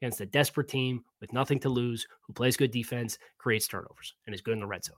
against 0.01 0.21
a 0.21 0.25
desperate 0.25 0.67
team 0.67 1.03
with 1.21 1.31
nothing 1.33 1.59
to 1.59 1.69
lose, 1.69 2.07
who 2.25 2.33
plays 2.33 2.57
good 2.57 2.71
defense, 2.71 3.17
creates 3.37 3.67
turnovers, 3.67 4.15
and 4.25 4.33
is 4.33 4.41
good 4.41 4.53
in 4.53 4.59
the 4.59 4.65
red 4.65 4.83
zone. 4.83 4.95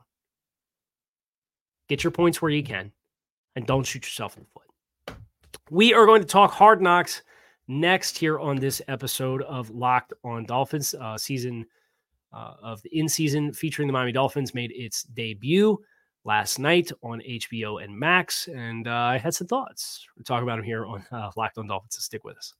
Get 1.89 2.03
your 2.03 2.11
points 2.11 2.41
where 2.41 2.51
you 2.51 2.63
can 2.63 2.91
and 3.55 3.67
don't 3.67 3.83
shoot 3.85 4.03
yourself 4.03 4.37
in 4.37 4.43
the 4.43 4.49
foot. 4.49 5.17
We 5.69 5.93
are 5.93 6.05
going 6.05 6.21
to 6.21 6.27
talk 6.27 6.51
hard 6.51 6.81
knocks 6.81 7.21
next 7.67 8.17
here 8.17 8.39
on 8.39 8.57
this 8.57 8.81
episode 8.87 9.41
of 9.43 9.69
Locked 9.69 10.13
on 10.23 10.45
Dolphins. 10.45 10.93
Uh, 10.93 11.17
season 11.17 11.65
uh, 12.33 12.53
of 12.61 12.81
the 12.81 12.97
in 12.97 13.07
season 13.07 13.53
featuring 13.53 13.87
the 13.87 13.93
Miami 13.93 14.11
Dolphins 14.11 14.53
made 14.53 14.71
its 14.73 15.03
debut 15.03 15.77
last 16.25 16.59
night 16.59 16.91
on 17.03 17.21
HBO 17.21 17.83
and 17.83 17.97
Max, 17.97 18.47
and 18.47 18.87
uh, 18.87 18.91
I 18.91 19.17
had 19.17 19.33
some 19.33 19.47
thoughts. 19.47 20.05
We'll 20.15 20.23
talk 20.23 20.43
about 20.43 20.57
them 20.57 20.65
here 20.65 20.85
on 20.85 21.05
uh, 21.11 21.31
Locked 21.37 21.57
on 21.57 21.67
Dolphins. 21.67 21.95
So 21.95 22.01
stick 22.01 22.23
with 22.23 22.37
us. 22.37 22.53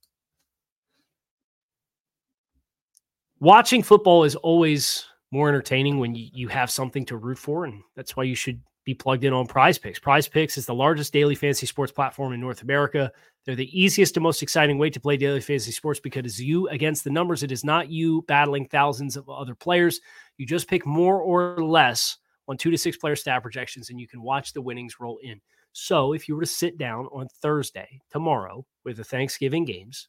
Watching 3.39 3.84
football 3.84 4.24
is 4.24 4.36
always 4.36 5.06
more 5.32 5.50
entertaining 5.50 6.00
when 6.00 6.15
you, 6.15 6.30
you 6.32 6.48
have 6.48 6.72
something 6.72 7.06
to 7.08 7.18
root 7.18 7.38
for, 7.38 7.65
and 7.65 7.82
that's 7.96 8.15
why 8.15 8.24
you 8.24 8.36
should 8.36 8.62
be 8.86 8.93
plugged 8.93 9.24
in 9.24 9.34
on 9.34 9.48
Prize 9.48 9.78
Picks. 9.80 10.00
Prize 10.00 10.28
Picks 10.28 10.58
is 10.58 10.67
the 10.67 10.74
largest 10.74 11.12
daily 11.12 11.34
fantasy 11.34 11.65
sports 11.65 11.91
platform 11.91 12.34
in 12.34 12.39
North 12.39 12.62
America. 12.62 13.12
They're 13.43 13.56
the 13.56 13.80
easiest 13.80 14.15
and 14.15 14.24
most 14.24 14.43
exciting 14.43 14.78
way 14.78 14.91
to 14.91 15.00
play 15.00 15.17
daily 15.17 15.41
fantasy 15.41 15.71
sports 15.71 16.00
because 16.00 16.24
it's 16.24 16.39
you 16.39 16.67
against 16.69 17.04
the 17.04 17.10
numbers. 17.10 17.41
It 17.41 17.52
is 17.52 17.63
not 17.63 17.89
you 17.89 18.21
battling 18.28 18.67
thousands 18.67 19.17
of 19.17 19.28
other 19.28 19.56
players. 19.56 20.00
You 20.38 20.45
just 20.45 20.69
pick 20.69 20.86
more 20.86 21.19
or 21.19 21.63
less 21.63 22.17
on 22.48 22.58
two 22.58 22.69
to 22.69 22.78
six 22.78 22.95
player 22.95 23.15
stat 23.15 23.41
projections, 23.41 23.89
and 23.89 24.00
you 24.00 24.08
can 24.08 24.21
watch 24.21 24.54
the 24.54 24.62
winnings 24.62 25.00
roll 25.00 25.17
in. 25.24 25.41
So 25.74 26.13
if 26.13 26.28
you 26.30 26.36
were 26.36 26.41
to 26.41 26.48
sit 26.48 26.78
down 26.78 27.08
on 27.08 27.28
Thursday, 27.41 28.00
tomorrow, 28.12 28.65
with 28.84 28.98
the 28.98 29.04
Thanksgiving 29.04 29.65
games 29.65 30.08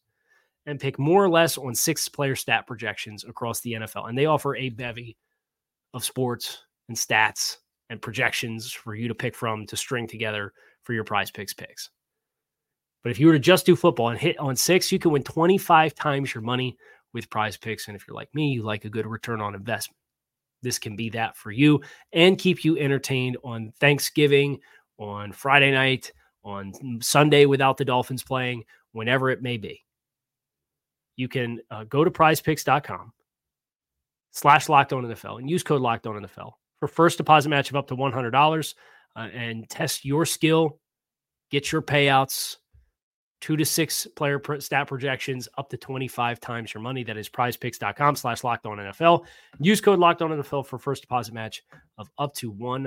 and 0.67 0.79
pick 0.79 0.99
more 0.99 1.25
or 1.25 1.31
less 1.31 1.57
on 1.57 1.75
six 1.75 2.09
player 2.09 2.37
stat 2.37 2.67
projections 2.67 3.25
across 3.25 3.61
the 3.63 3.73
NFL, 3.73 4.09
and 4.09 4.19
they 4.19 4.27
offer 4.27 4.55
a 4.55 4.69
bevy 4.69 5.17
of 5.95 6.05
sports 6.05 6.59
and 6.89 6.97
stats 6.97 7.57
and 7.91 8.03
projections 8.03 8.73
for 8.73 8.95
you 8.95 9.09
to 9.09 9.15
pick 9.15 9.35
from 9.35 9.67
to 9.67 9.77
string 9.77 10.07
together 10.07 10.53
for 10.83 10.93
your 10.93 11.05
prize 11.05 11.31
picks 11.31 11.55
picks. 11.55 11.91
But 13.03 13.11
if 13.11 13.21
you 13.21 13.29
were 13.29 13.35
to 13.35 13.39
just 13.39 13.67
do 13.67 13.77
football 13.77 14.09
and 14.09 14.19
hit 14.19 14.39
on 14.39 14.57
six, 14.57 14.91
you 14.91 14.99
can 14.99 15.13
win 15.13 15.23
25 15.23 15.95
times 15.95 16.35
your 16.35 16.43
money 16.43 16.77
with 17.13 17.31
prize 17.31 17.57
picks. 17.57 17.87
And 17.87 17.97
if 17.97 18.07
you're 18.07 18.17
like 18.17 18.35
me, 18.35 18.49
you 18.49 18.63
like 18.63 18.85
a 18.85 18.91
good 18.91 19.07
return 19.07 19.41
on 19.41 19.55
investment. 19.55 19.97
This 20.63 20.79
can 20.79 20.97
be 20.97 21.11
that 21.11 21.37
for 21.37 21.53
you 21.53 21.81
and 22.13 22.39
keep 22.39 22.65
you 22.65 22.77
entertained 22.79 23.37
on 23.45 23.73
Thanksgiving 23.79 24.59
on 24.99 25.31
Friday 25.31 25.71
night, 25.71 26.13
on 26.43 26.73
Sunday 27.01 27.47
without 27.47 27.77
the 27.77 27.85
Dolphins 27.85 28.25
playing, 28.25 28.65
whenever 28.93 29.31
it 29.31 29.43
may 29.43 29.57
be. 29.57 29.85
You 31.15 31.29
can 31.29 31.61
uh, 31.71 31.85
go 31.85 32.03
to 32.03 32.11
prizepicks.com 32.11 33.13
slash 34.33 34.69
locked 34.69 34.93
on 34.93 35.05
NFL 35.05 35.39
and 35.39 35.49
use 35.49 35.63
code 35.63 35.81
locked 35.81 36.07
on 36.07 36.21
NFL 36.21 36.53
for 36.79 36.89
first 36.89 37.19
deposit 37.19 37.49
match 37.49 37.71
of 37.71 37.77
up 37.77 37.89
to 37.89 37.97
$100 37.97 38.75
uh, 39.17 39.19
and 39.19 39.69
test 39.69 40.05
your 40.05 40.27
skill, 40.27 40.79
get 41.51 41.73
your 41.73 41.83
payouts, 41.83 42.57
two 43.41 43.57
to 43.57 43.65
six 43.65 44.07
player 44.17 44.41
stat 44.59 44.89
projections 44.89 45.49
up 45.59 45.69
to 45.71 45.77
25 45.77 46.41
times 46.41 46.75
your 46.75 46.83
money. 46.83 47.05
That 47.05 47.17
is 47.17 47.29
prizepicks.com 47.29 48.17
slash 48.17 48.45
locked 48.45 48.67
on 48.67 48.79
NFL. 48.79 49.25
Use 49.61 49.81
code 49.81 49.99
locked 49.99 50.23
on 50.23 50.31
NFL 50.31 50.67
for 50.67 50.79
first 50.79 51.03
deposit 51.03 51.35
match 51.35 51.63
of 51.99 52.09
up 52.19 52.35
to 52.35 52.53
$100. 52.53 52.87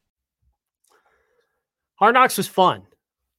Hard 2.01 2.15
Knocks 2.15 2.37
was 2.37 2.47
fun. 2.47 2.81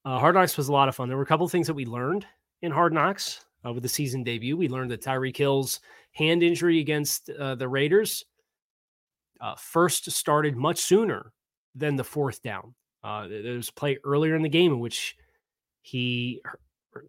Uh, 0.04 0.20
Hard 0.20 0.36
Knocks 0.36 0.56
was 0.56 0.68
a 0.68 0.72
lot 0.72 0.88
of 0.88 0.94
fun. 0.94 1.08
There 1.08 1.16
were 1.16 1.24
a 1.24 1.26
couple 1.26 1.44
of 1.44 1.50
things 1.50 1.66
that 1.66 1.74
we 1.74 1.84
learned 1.84 2.24
in 2.62 2.70
Hard 2.70 2.92
Knocks 2.92 3.44
uh, 3.66 3.72
with 3.72 3.82
the 3.82 3.88
season 3.88 4.22
debut. 4.22 4.56
We 4.56 4.68
learned 4.68 4.92
that 4.92 5.02
Tyreek 5.02 5.36
Hill's 5.36 5.80
hand 6.12 6.44
injury 6.44 6.78
against 6.78 7.28
uh, 7.30 7.56
the 7.56 7.66
Raiders 7.66 8.24
uh, 9.40 9.56
first 9.56 10.08
started 10.12 10.56
much 10.56 10.78
sooner 10.78 11.32
than 11.74 11.96
the 11.96 12.04
fourth 12.04 12.40
down. 12.40 12.72
Uh, 13.02 13.26
there 13.26 13.54
was 13.54 13.70
a 13.70 13.72
play 13.72 13.98
earlier 14.04 14.36
in 14.36 14.42
the 14.42 14.48
game 14.48 14.72
in 14.72 14.78
which 14.78 15.16
he 15.80 16.40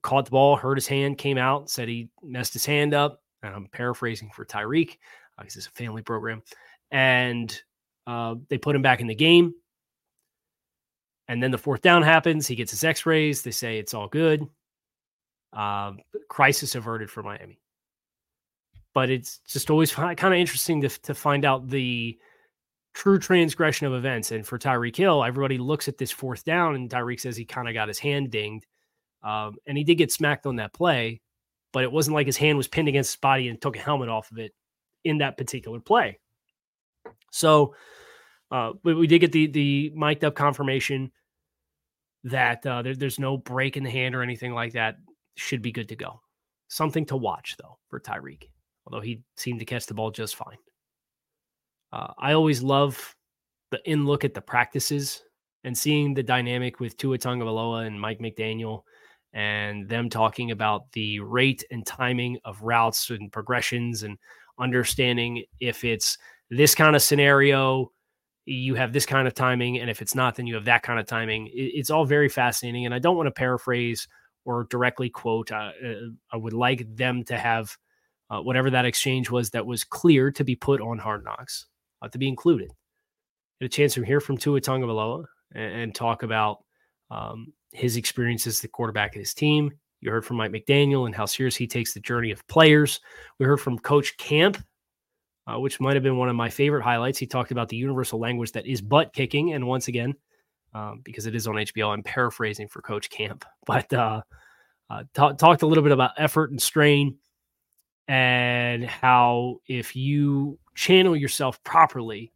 caught 0.01 0.25
the 0.25 0.31
ball, 0.31 0.55
hurt 0.55 0.77
his 0.77 0.87
hand, 0.87 1.19
came 1.19 1.37
out, 1.37 1.69
said 1.69 1.87
he 1.87 2.09
messed 2.23 2.53
his 2.53 2.65
hand 2.65 2.95
up. 2.95 3.21
And 3.43 3.53
I'm 3.53 3.67
paraphrasing 3.67 4.31
for 4.33 4.43
Tyreek 4.43 4.97
because 5.37 5.55
it's 5.55 5.67
a 5.67 5.71
family 5.71 6.01
program. 6.01 6.41
And 6.89 7.55
uh, 8.07 8.35
they 8.49 8.57
put 8.57 8.75
him 8.75 8.81
back 8.81 9.01
in 9.01 9.07
the 9.07 9.13
game. 9.13 9.53
And 11.33 11.41
then 11.41 11.49
the 11.49 11.57
fourth 11.57 11.81
down 11.81 12.03
happens. 12.03 12.45
He 12.45 12.55
gets 12.55 12.69
his 12.69 12.83
x 12.83 13.07
rays. 13.07 13.41
They 13.41 13.49
say 13.49 13.79
it's 13.79 13.95
all 13.95 14.07
good. 14.07 14.47
Uh, 15.51 15.93
crisis 16.29 16.75
averted 16.75 17.09
for 17.09 17.23
Miami. 17.23 17.59
But 18.93 19.09
it's 19.09 19.39
just 19.47 19.71
always 19.71 19.91
kind 19.95 20.21
of 20.21 20.33
interesting 20.33 20.81
to, 20.81 20.89
to 20.89 21.15
find 21.15 21.43
out 21.43 21.67
the 21.67 22.19
true 22.93 23.17
transgression 23.17 23.87
of 23.87 23.95
events. 23.95 24.31
And 24.31 24.45
for 24.45 24.59
Tyreek 24.59 24.95
Hill, 24.95 25.23
everybody 25.23 25.57
looks 25.57 25.87
at 25.87 25.97
this 25.97 26.11
fourth 26.11 26.45
down, 26.45 26.75
and 26.75 26.87
Tyreek 26.87 27.19
says 27.19 27.35
he 27.35 27.45
kind 27.45 27.67
of 27.67 27.73
got 27.73 27.87
his 27.87 27.97
hand 27.97 28.29
dinged. 28.29 28.67
Um, 29.23 29.55
and 29.65 29.75
he 29.75 29.83
did 29.83 29.95
get 29.95 30.11
smacked 30.11 30.45
on 30.45 30.57
that 30.57 30.71
play, 30.71 31.19
but 31.71 31.83
it 31.83 31.91
wasn't 31.91 32.13
like 32.13 32.27
his 32.27 32.37
hand 32.37 32.59
was 32.59 32.67
pinned 32.67 32.89
against 32.89 33.13
his 33.13 33.19
body 33.19 33.47
and 33.47 33.59
took 33.59 33.75
a 33.75 33.79
helmet 33.79 34.09
off 34.09 34.29
of 34.29 34.37
it 34.37 34.53
in 35.03 35.17
that 35.17 35.35
particular 35.35 35.79
play. 35.79 36.19
So 37.31 37.73
uh, 38.51 38.73
we, 38.83 38.93
we, 38.93 39.07
did 39.07 39.17
get 39.17 39.31
the 39.31 39.47
the 39.47 39.91
mic'd 39.95 40.23
up 40.23 40.35
confirmation 40.35 41.11
that 42.23 42.65
uh, 42.65 42.81
there, 42.81 42.95
there's 42.95 43.19
no 43.19 43.37
break 43.37 43.77
in 43.77 43.83
the 43.83 43.89
hand 43.89 44.15
or 44.15 44.23
anything 44.23 44.53
like 44.53 44.73
that. 44.73 44.97
Should 45.35 45.61
be 45.61 45.71
good 45.71 45.89
to 45.89 45.95
go. 45.95 46.21
Something 46.67 47.05
to 47.07 47.17
watch 47.17 47.55
though 47.59 47.77
for 47.89 47.99
Tyreek, 47.99 48.49
although 48.85 49.01
he 49.01 49.21
seemed 49.35 49.59
to 49.59 49.65
catch 49.65 49.85
the 49.85 49.93
ball 49.93 50.11
just 50.11 50.35
fine. 50.35 50.57
Uh, 51.91 52.13
I 52.17 52.33
always 52.33 52.63
love 52.63 53.15
the 53.71 53.79
in 53.89 54.05
look 54.05 54.23
at 54.23 54.33
the 54.33 54.41
practices 54.41 55.23
and 55.63 55.77
seeing 55.77 56.13
the 56.13 56.23
dynamic 56.23 56.79
with 56.79 56.97
Tua 56.97 57.17
Tagovailoa 57.17 57.87
and 57.87 57.99
Mike 57.99 58.19
McDaniel 58.19 58.83
and 59.33 59.87
them 59.89 60.09
talking 60.09 60.51
about 60.51 60.91
the 60.91 61.19
rate 61.19 61.63
and 61.71 61.85
timing 61.85 62.37
of 62.45 62.61
routes 62.61 63.09
and 63.09 63.31
progressions 63.31 64.03
and 64.03 64.17
understanding 64.59 65.43
if 65.59 65.83
it's 65.83 66.17
this 66.49 66.75
kind 66.75 66.95
of 66.95 67.01
scenario 67.01 67.91
you 68.45 68.75
have 68.75 68.91
this 68.93 69.05
kind 69.05 69.27
of 69.27 69.33
timing 69.33 69.79
and 69.79 69.89
if 69.89 70.01
it's 70.01 70.15
not 70.15 70.35
then 70.35 70.47
you 70.47 70.55
have 70.55 70.65
that 70.65 70.83
kind 70.83 70.99
of 70.99 71.05
timing. 71.05 71.49
It's 71.53 71.89
all 71.89 72.05
very 72.05 72.29
fascinating 72.29 72.85
and 72.85 72.93
i 72.93 72.99
don't 72.99 73.17
want 73.17 73.27
to 73.27 73.31
paraphrase 73.31 74.07
or 74.45 74.65
directly 74.65 75.09
quote 75.09 75.51
uh, 75.51 75.71
uh, 75.85 75.93
i 76.31 76.37
would 76.37 76.53
like 76.53 76.95
them 76.95 77.23
to 77.25 77.37
have 77.37 77.77
uh, 78.29 78.41
whatever 78.41 78.69
that 78.69 78.85
exchange 78.85 79.29
was 79.29 79.49
that 79.51 79.65
was 79.65 79.83
clear 79.83 80.31
to 80.31 80.43
be 80.43 80.55
put 80.55 80.81
on 80.81 80.97
hard 80.97 81.23
knocks 81.23 81.67
uh, 82.01 82.07
to 82.07 82.17
be 82.17 82.27
included. 82.27 82.71
Get 83.59 83.67
a 83.67 83.69
chance 83.69 83.93
to 83.93 84.03
hear 84.03 84.19
from 84.19 84.37
Tua 84.37 84.61
Tagovailoa 84.61 85.25
and, 85.53 85.81
and 85.81 85.95
talk 85.95 86.23
about 86.23 86.63
um, 87.11 87.53
his 87.71 87.95
experience 87.95 88.47
as 88.47 88.59
the 88.59 88.67
quarterback 88.67 89.15
of 89.15 89.19
his 89.19 89.33
team. 89.33 89.71
You 90.01 90.11
heard 90.11 90.25
from 90.25 90.37
Mike 90.37 90.51
McDaniel 90.51 91.05
and 91.05 91.15
how 91.15 91.25
serious 91.25 91.55
he 91.55 91.67
takes 91.67 91.93
the 91.93 91.99
journey 91.99 92.31
of 92.31 92.45
players. 92.47 92.99
We 93.39 93.45
heard 93.45 93.61
from 93.61 93.79
Coach 93.79 94.17
Camp 94.17 94.57
uh, 95.47 95.59
which 95.59 95.79
might 95.79 95.95
have 95.95 96.03
been 96.03 96.17
one 96.17 96.29
of 96.29 96.35
my 96.35 96.49
favorite 96.49 96.83
highlights. 96.83 97.17
He 97.17 97.27
talked 97.27 97.51
about 97.51 97.69
the 97.69 97.77
universal 97.77 98.19
language 98.19 98.51
that 98.53 98.65
is 98.65 98.81
butt 98.81 99.13
kicking. 99.13 99.53
And 99.53 99.67
once 99.67 99.87
again, 99.87 100.13
um, 100.73 101.01
because 101.03 101.25
it 101.25 101.35
is 101.35 101.47
on 101.47 101.55
HBO, 101.55 101.93
I'm 101.93 102.03
paraphrasing 102.03 102.67
for 102.67 102.81
Coach 102.81 103.09
Camp, 103.09 103.45
but 103.65 103.91
uh, 103.93 104.21
uh, 104.89 105.03
t- 105.13 105.35
talked 105.37 105.61
a 105.61 105.67
little 105.67 105.83
bit 105.83 105.91
about 105.91 106.11
effort 106.17 106.51
and 106.51 106.61
strain 106.61 107.17
and 108.07 108.85
how 108.85 109.57
if 109.67 109.95
you 109.95 110.59
channel 110.75 111.15
yourself 111.15 111.63
properly, 111.63 112.33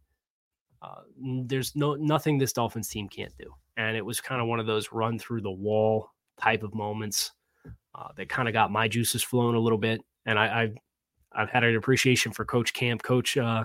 uh, 0.80 1.00
there's 1.44 1.74
no 1.74 1.94
nothing 1.94 2.38
this 2.38 2.52
Dolphins 2.52 2.88
team 2.88 3.08
can't 3.08 3.36
do. 3.38 3.52
And 3.76 3.96
it 3.96 4.04
was 4.04 4.20
kind 4.20 4.40
of 4.40 4.48
one 4.48 4.60
of 4.60 4.66
those 4.66 4.92
run 4.92 5.18
through 5.18 5.42
the 5.42 5.50
wall 5.50 6.10
type 6.40 6.62
of 6.62 6.74
moments 6.74 7.32
uh, 7.94 8.08
that 8.16 8.28
kind 8.28 8.48
of 8.48 8.54
got 8.54 8.72
my 8.72 8.88
juices 8.88 9.22
flowing 9.22 9.56
a 9.56 9.60
little 9.60 9.78
bit. 9.78 10.00
And 10.26 10.38
I, 10.38 10.46
I 10.46 10.68
I've 11.32 11.50
had 11.50 11.64
an 11.64 11.76
appreciation 11.76 12.32
for 12.32 12.44
Coach 12.44 12.72
Camp. 12.72 13.02
Coach, 13.02 13.36
uh, 13.36 13.64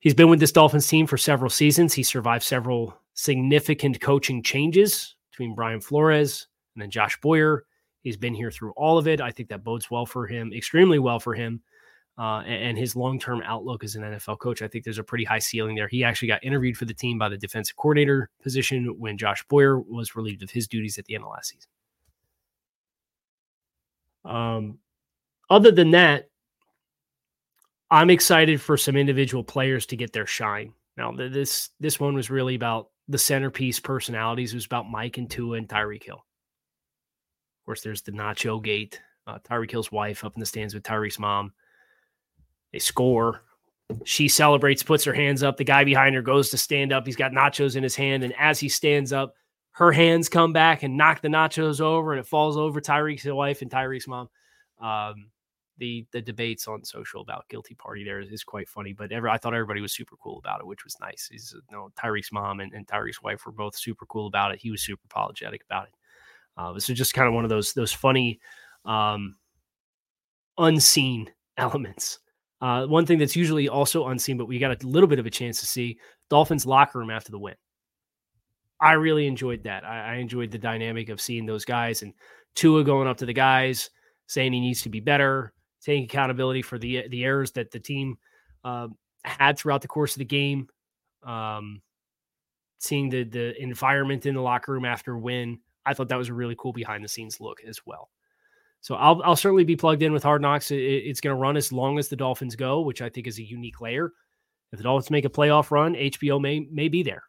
he's 0.00 0.14
been 0.14 0.28
with 0.28 0.40
this 0.40 0.52
Dolphins 0.52 0.86
team 0.86 1.06
for 1.06 1.16
several 1.16 1.50
seasons. 1.50 1.94
He 1.94 2.02
survived 2.02 2.44
several 2.44 2.96
significant 3.14 4.00
coaching 4.00 4.42
changes 4.42 5.16
between 5.30 5.54
Brian 5.54 5.80
Flores 5.80 6.48
and 6.74 6.82
then 6.82 6.90
Josh 6.90 7.20
Boyer. 7.20 7.64
He's 8.02 8.16
been 8.16 8.34
here 8.34 8.50
through 8.50 8.72
all 8.72 8.98
of 8.98 9.08
it. 9.08 9.20
I 9.20 9.30
think 9.30 9.48
that 9.48 9.64
bodes 9.64 9.90
well 9.90 10.04
for 10.04 10.26
him, 10.26 10.52
extremely 10.52 10.98
well 10.98 11.18
for 11.18 11.34
him. 11.34 11.62
Uh, 12.16 12.42
and, 12.42 12.78
his 12.78 12.94
long 12.94 13.18
term 13.18 13.42
outlook 13.44 13.82
as 13.82 13.96
an 13.96 14.04
NFL 14.04 14.38
coach. 14.38 14.62
I 14.62 14.68
think 14.68 14.84
there's 14.84 14.98
a 14.98 15.02
pretty 15.02 15.24
high 15.24 15.40
ceiling 15.40 15.74
there. 15.74 15.88
He 15.88 16.04
actually 16.04 16.28
got 16.28 16.44
interviewed 16.44 16.76
for 16.76 16.84
the 16.84 16.94
team 16.94 17.18
by 17.18 17.28
the 17.28 17.36
defensive 17.36 17.74
coordinator 17.74 18.30
position 18.40 18.94
when 19.00 19.18
Josh 19.18 19.44
Boyer 19.48 19.80
was 19.80 20.14
relieved 20.14 20.44
of 20.44 20.50
his 20.50 20.68
duties 20.68 20.96
at 20.96 21.06
the 21.06 21.16
end 21.16 21.24
of 21.24 21.30
last 21.30 21.48
season. 21.48 21.70
Um, 24.24 24.78
other 25.50 25.72
than 25.72 25.90
that, 25.90 26.30
I'm 27.94 28.10
excited 28.10 28.60
for 28.60 28.76
some 28.76 28.96
individual 28.96 29.44
players 29.44 29.86
to 29.86 29.96
get 29.96 30.12
their 30.12 30.26
shine. 30.26 30.72
Now, 30.96 31.12
this 31.12 31.70
this 31.78 32.00
one 32.00 32.14
was 32.14 32.28
really 32.28 32.56
about 32.56 32.88
the 33.06 33.18
centerpiece 33.18 33.78
personalities. 33.78 34.52
It 34.52 34.56
was 34.56 34.66
about 34.66 34.90
Mike 34.90 35.16
and 35.16 35.30
Tua 35.30 35.58
and 35.58 35.68
Tyreek 35.68 36.02
Hill. 36.02 36.16
Of 36.16 37.64
course, 37.66 37.82
there's 37.82 38.02
the 38.02 38.10
Nacho 38.10 38.60
Gate. 38.60 39.00
Uh, 39.28 39.38
Tyreek 39.48 39.70
Hill's 39.70 39.92
wife 39.92 40.24
up 40.24 40.34
in 40.34 40.40
the 40.40 40.46
stands 40.46 40.74
with 40.74 40.82
Tyreek's 40.82 41.20
mom. 41.20 41.52
They 42.72 42.80
score. 42.80 43.42
She 44.04 44.26
celebrates, 44.26 44.82
puts 44.82 45.04
her 45.04 45.14
hands 45.14 45.44
up. 45.44 45.56
The 45.56 45.62
guy 45.62 45.84
behind 45.84 46.16
her 46.16 46.22
goes 46.22 46.50
to 46.50 46.58
stand 46.58 46.92
up. 46.92 47.06
He's 47.06 47.14
got 47.14 47.30
nachos 47.30 47.76
in 47.76 47.84
his 47.84 47.94
hand, 47.94 48.24
and 48.24 48.34
as 48.36 48.58
he 48.58 48.68
stands 48.68 49.12
up, 49.12 49.36
her 49.70 49.92
hands 49.92 50.28
come 50.28 50.52
back 50.52 50.82
and 50.82 50.96
knock 50.96 51.20
the 51.20 51.28
nachos 51.28 51.80
over, 51.80 52.12
and 52.12 52.18
it 52.18 52.26
falls 52.26 52.56
over 52.56 52.80
Tyreek's 52.80 53.24
wife 53.24 53.62
and 53.62 53.70
Tyreek's 53.70 54.08
mom. 54.08 54.28
Um, 54.80 55.26
the 55.78 56.06
the 56.12 56.20
debates 56.20 56.68
on 56.68 56.84
social 56.84 57.20
about 57.20 57.48
guilty 57.48 57.74
party 57.74 58.04
there 58.04 58.20
is, 58.20 58.30
is 58.30 58.44
quite 58.44 58.68
funny. 58.68 58.92
But 58.92 59.12
ever, 59.12 59.28
I 59.28 59.38
thought 59.38 59.54
everybody 59.54 59.80
was 59.80 59.92
super 59.92 60.16
cool 60.22 60.38
about 60.38 60.60
it, 60.60 60.66
which 60.66 60.84
was 60.84 60.96
nice. 61.00 61.28
He's 61.30 61.54
you 61.54 61.76
know 61.76 61.90
Tyreek's 61.98 62.32
mom 62.32 62.60
and, 62.60 62.72
and 62.72 62.86
Tyreek's 62.86 63.22
wife 63.22 63.44
were 63.44 63.52
both 63.52 63.76
super 63.76 64.06
cool 64.06 64.26
about 64.26 64.52
it. 64.52 64.60
He 64.60 64.70
was 64.70 64.82
super 64.82 65.02
apologetic 65.10 65.62
about 65.68 65.88
it. 65.88 65.94
Uh, 66.56 66.78
so 66.78 66.94
just 66.94 67.14
kind 67.14 67.26
of 67.26 67.34
one 67.34 67.44
of 67.44 67.50
those 67.50 67.72
those 67.72 67.92
funny, 67.92 68.40
um, 68.84 69.36
unseen 70.58 71.30
elements. 71.56 72.20
Uh, 72.60 72.86
one 72.86 73.04
thing 73.04 73.18
that's 73.18 73.36
usually 73.36 73.68
also 73.68 74.06
unseen, 74.06 74.38
but 74.38 74.46
we 74.48 74.58
got 74.58 74.82
a 74.82 74.86
little 74.86 75.08
bit 75.08 75.18
of 75.18 75.26
a 75.26 75.30
chance 75.30 75.60
to 75.60 75.66
see 75.66 75.98
Dolphins 76.30 76.64
locker 76.64 76.98
room 76.98 77.10
after 77.10 77.30
the 77.30 77.38
win. 77.38 77.56
I 78.80 78.92
really 78.92 79.26
enjoyed 79.26 79.64
that. 79.64 79.84
I, 79.84 80.12
I 80.12 80.14
enjoyed 80.16 80.50
the 80.50 80.58
dynamic 80.58 81.08
of 81.08 81.20
seeing 81.20 81.46
those 81.46 81.64
guys 81.64 82.02
and 82.02 82.14
Tua 82.54 82.84
going 82.84 83.08
up 83.08 83.18
to 83.18 83.26
the 83.26 83.32
guys 83.32 83.90
saying 84.26 84.52
he 84.52 84.60
needs 84.60 84.82
to 84.82 84.88
be 84.88 85.00
better, 85.00 85.52
taking 85.84 86.04
accountability 86.04 86.62
for 86.62 86.78
the 86.78 87.06
the 87.08 87.24
errors 87.24 87.52
that 87.52 87.70
the 87.70 87.80
team 87.80 88.16
uh, 88.64 88.88
had 89.24 89.58
throughout 89.58 89.82
the 89.82 89.88
course 89.88 90.14
of 90.14 90.18
the 90.18 90.24
game. 90.24 90.68
Um, 91.22 91.82
seeing 92.78 93.08
the 93.08 93.24
the 93.24 93.62
environment 93.62 94.26
in 94.26 94.34
the 94.34 94.40
locker 94.40 94.72
room 94.72 94.84
after 94.84 95.16
win, 95.16 95.58
I 95.86 95.94
thought 95.94 96.08
that 96.08 96.18
was 96.18 96.28
a 96.28 96.34
really 96.34 96.56
cool 96.58 96.72
behind 96.72 97.04
the 97.04 97.08
scenes 97.08 97.40
look 97.40 97.58
as 97.66 97.80
well. 97.86 98.10
So 98.80 98.96
I'll 98.96 99.22
I'll 99.22 99.36
certainly 99.36 99.64
be 99.64 99.76
plugged 99.76 100.02
in 100.02 100.12
with 100.12 100.22
Hard 100.22 100.42
Knocks. 100.42 100.70
It, 100.70 100.76
it's 100.76 101.20
going 101.20 101.34
to 101.34 101.40
run 101.40 101.56
as 101.56 101.72
long 101.72 101.98
as 101.98 102.08
the 102.08 102.16
Dolphins 102.16 102.56
go, 102.56 102.80
which 102.82 103.02
I 103.02 103.08
think 103.08 103.26
is 103.26 103.38
a 103.38 103.42
unique 103.42 103.80
layer. 103.80 104.12
If 104.72 104.78
the 104.78 104.82
Dolphins 104.82 105.10
make 105.10 105.24
a 105.24 105.30
playoff 105.30 105.70
run, 105.70 105.94
HBO 105.94 106.40
may 106.40 106.66
may 106.70 106.88
be 106.88 107.02
there. 107.02 107.22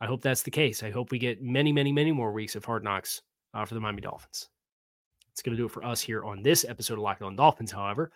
I 0.00 0.06
hope 0.06 0.22
that's 0.22 0.42
the 0.42 0.50
case. 0.50 0.82
I 0.82 0.90
hope 0.90 1.12
we 1.12 1.18
get 1.18 1.42
many, 1.42 1.72
many, 1.72 1.92
many 1.92 2.12
more 2.12 2.32
weeks 2.32 2.56
of 2.56 2.64
Hard 2.64 2.84
Knocks 2.84 3.22
uh, 3.54 3.64
for 3.64 3.74
the 3.74 3.80
Miami 3.80 4.02
Dolphins. 4.02 4.48
It's 5.34 5.42
going 5.42 5.56
to 5.56 5.60
do 5.60 5.66
it 5.66 5.72
for 5.72 5.84
us 5.84 6.00
here 6.00 6.22
on 6.22 6.44
this 6.44 6.64
episode 6.64 6.94
of 6.94 7.00
Locked 7.00 7.22
On 7.22 7.34
Dolphins, 7.34 7.72
however. 7.72 8.12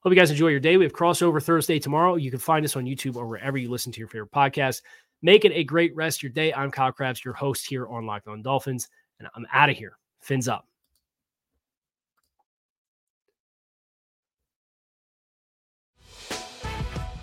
Hope 0.00 0.12
you 0.12 0.18
guys 0.18 0.30
enjoy 0.30 0.48
your 0.48 0.60
day. 0.60 0.76
We 0.76 0.84
have 0.84 0.92
crossover 0.92 1.42
Thursday 1.42 1.78
tomorrow. 1.78 2.16
You 2.16 2.30
can 2.30 2.38
find 2.38 2.66
us 2.66 2.76
on 2.76 2.84
YouTube 2.84 3.16
or 3.16 3.26
wherever 3.26 3.56
you 3.56 3.70
listen 3.70 3.90
to 3.92 3.98
your 3.98 4.08
favorite 4.08 4.30
podcast. 4.30 4.82
Make 5.22 5.46
it 5.46 5.52
a 5.52 5.64
great 5.64 5.96
rest 5.96 6.18
of 6.18 6.24
your 6.24 6.32
day. 6.32 6.52
I'm 6.52 6.70
Kyle 6.70 6.92
Crabbs, 6.92 7.24
your 7.24 7.32
host 7.32 7.66
here 7.66 7.86
on 7.86 8.04
Locked 8.04 8.28
On 8.28 8.42
Dolphins, 8.42 8.88
and 9.18 9.28
I'm 9.34 9.46
out 9.50 9.70
of 9.70 9.76
here. 9.78 9.96
Fins 10.20 10.48
up. 10.48 10.66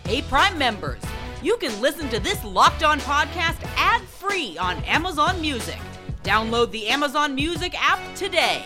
Hey, 0.07 0.23
Prime 0.23 0.57
members, 0.57 1.01
you 1.43 1.57
can 1.57 1.79
listen 1.79 2.09
to 2.09 2.19
this 2.19 2.43
Locked 2.43 2.83
On 2.83 2.99
podcast 3.01 3.63
ad 3.75 4.01
free 4.01 4.57
on 4.57 4.83
Amazon 4.85 5.39
Music. 5.39 5.77
Download 6.23 6.71
the 6.71 6.87
Amazon 6.87 7.35
Music 7.35 7.75
app 7.79 7.99
today. 8.15 8.65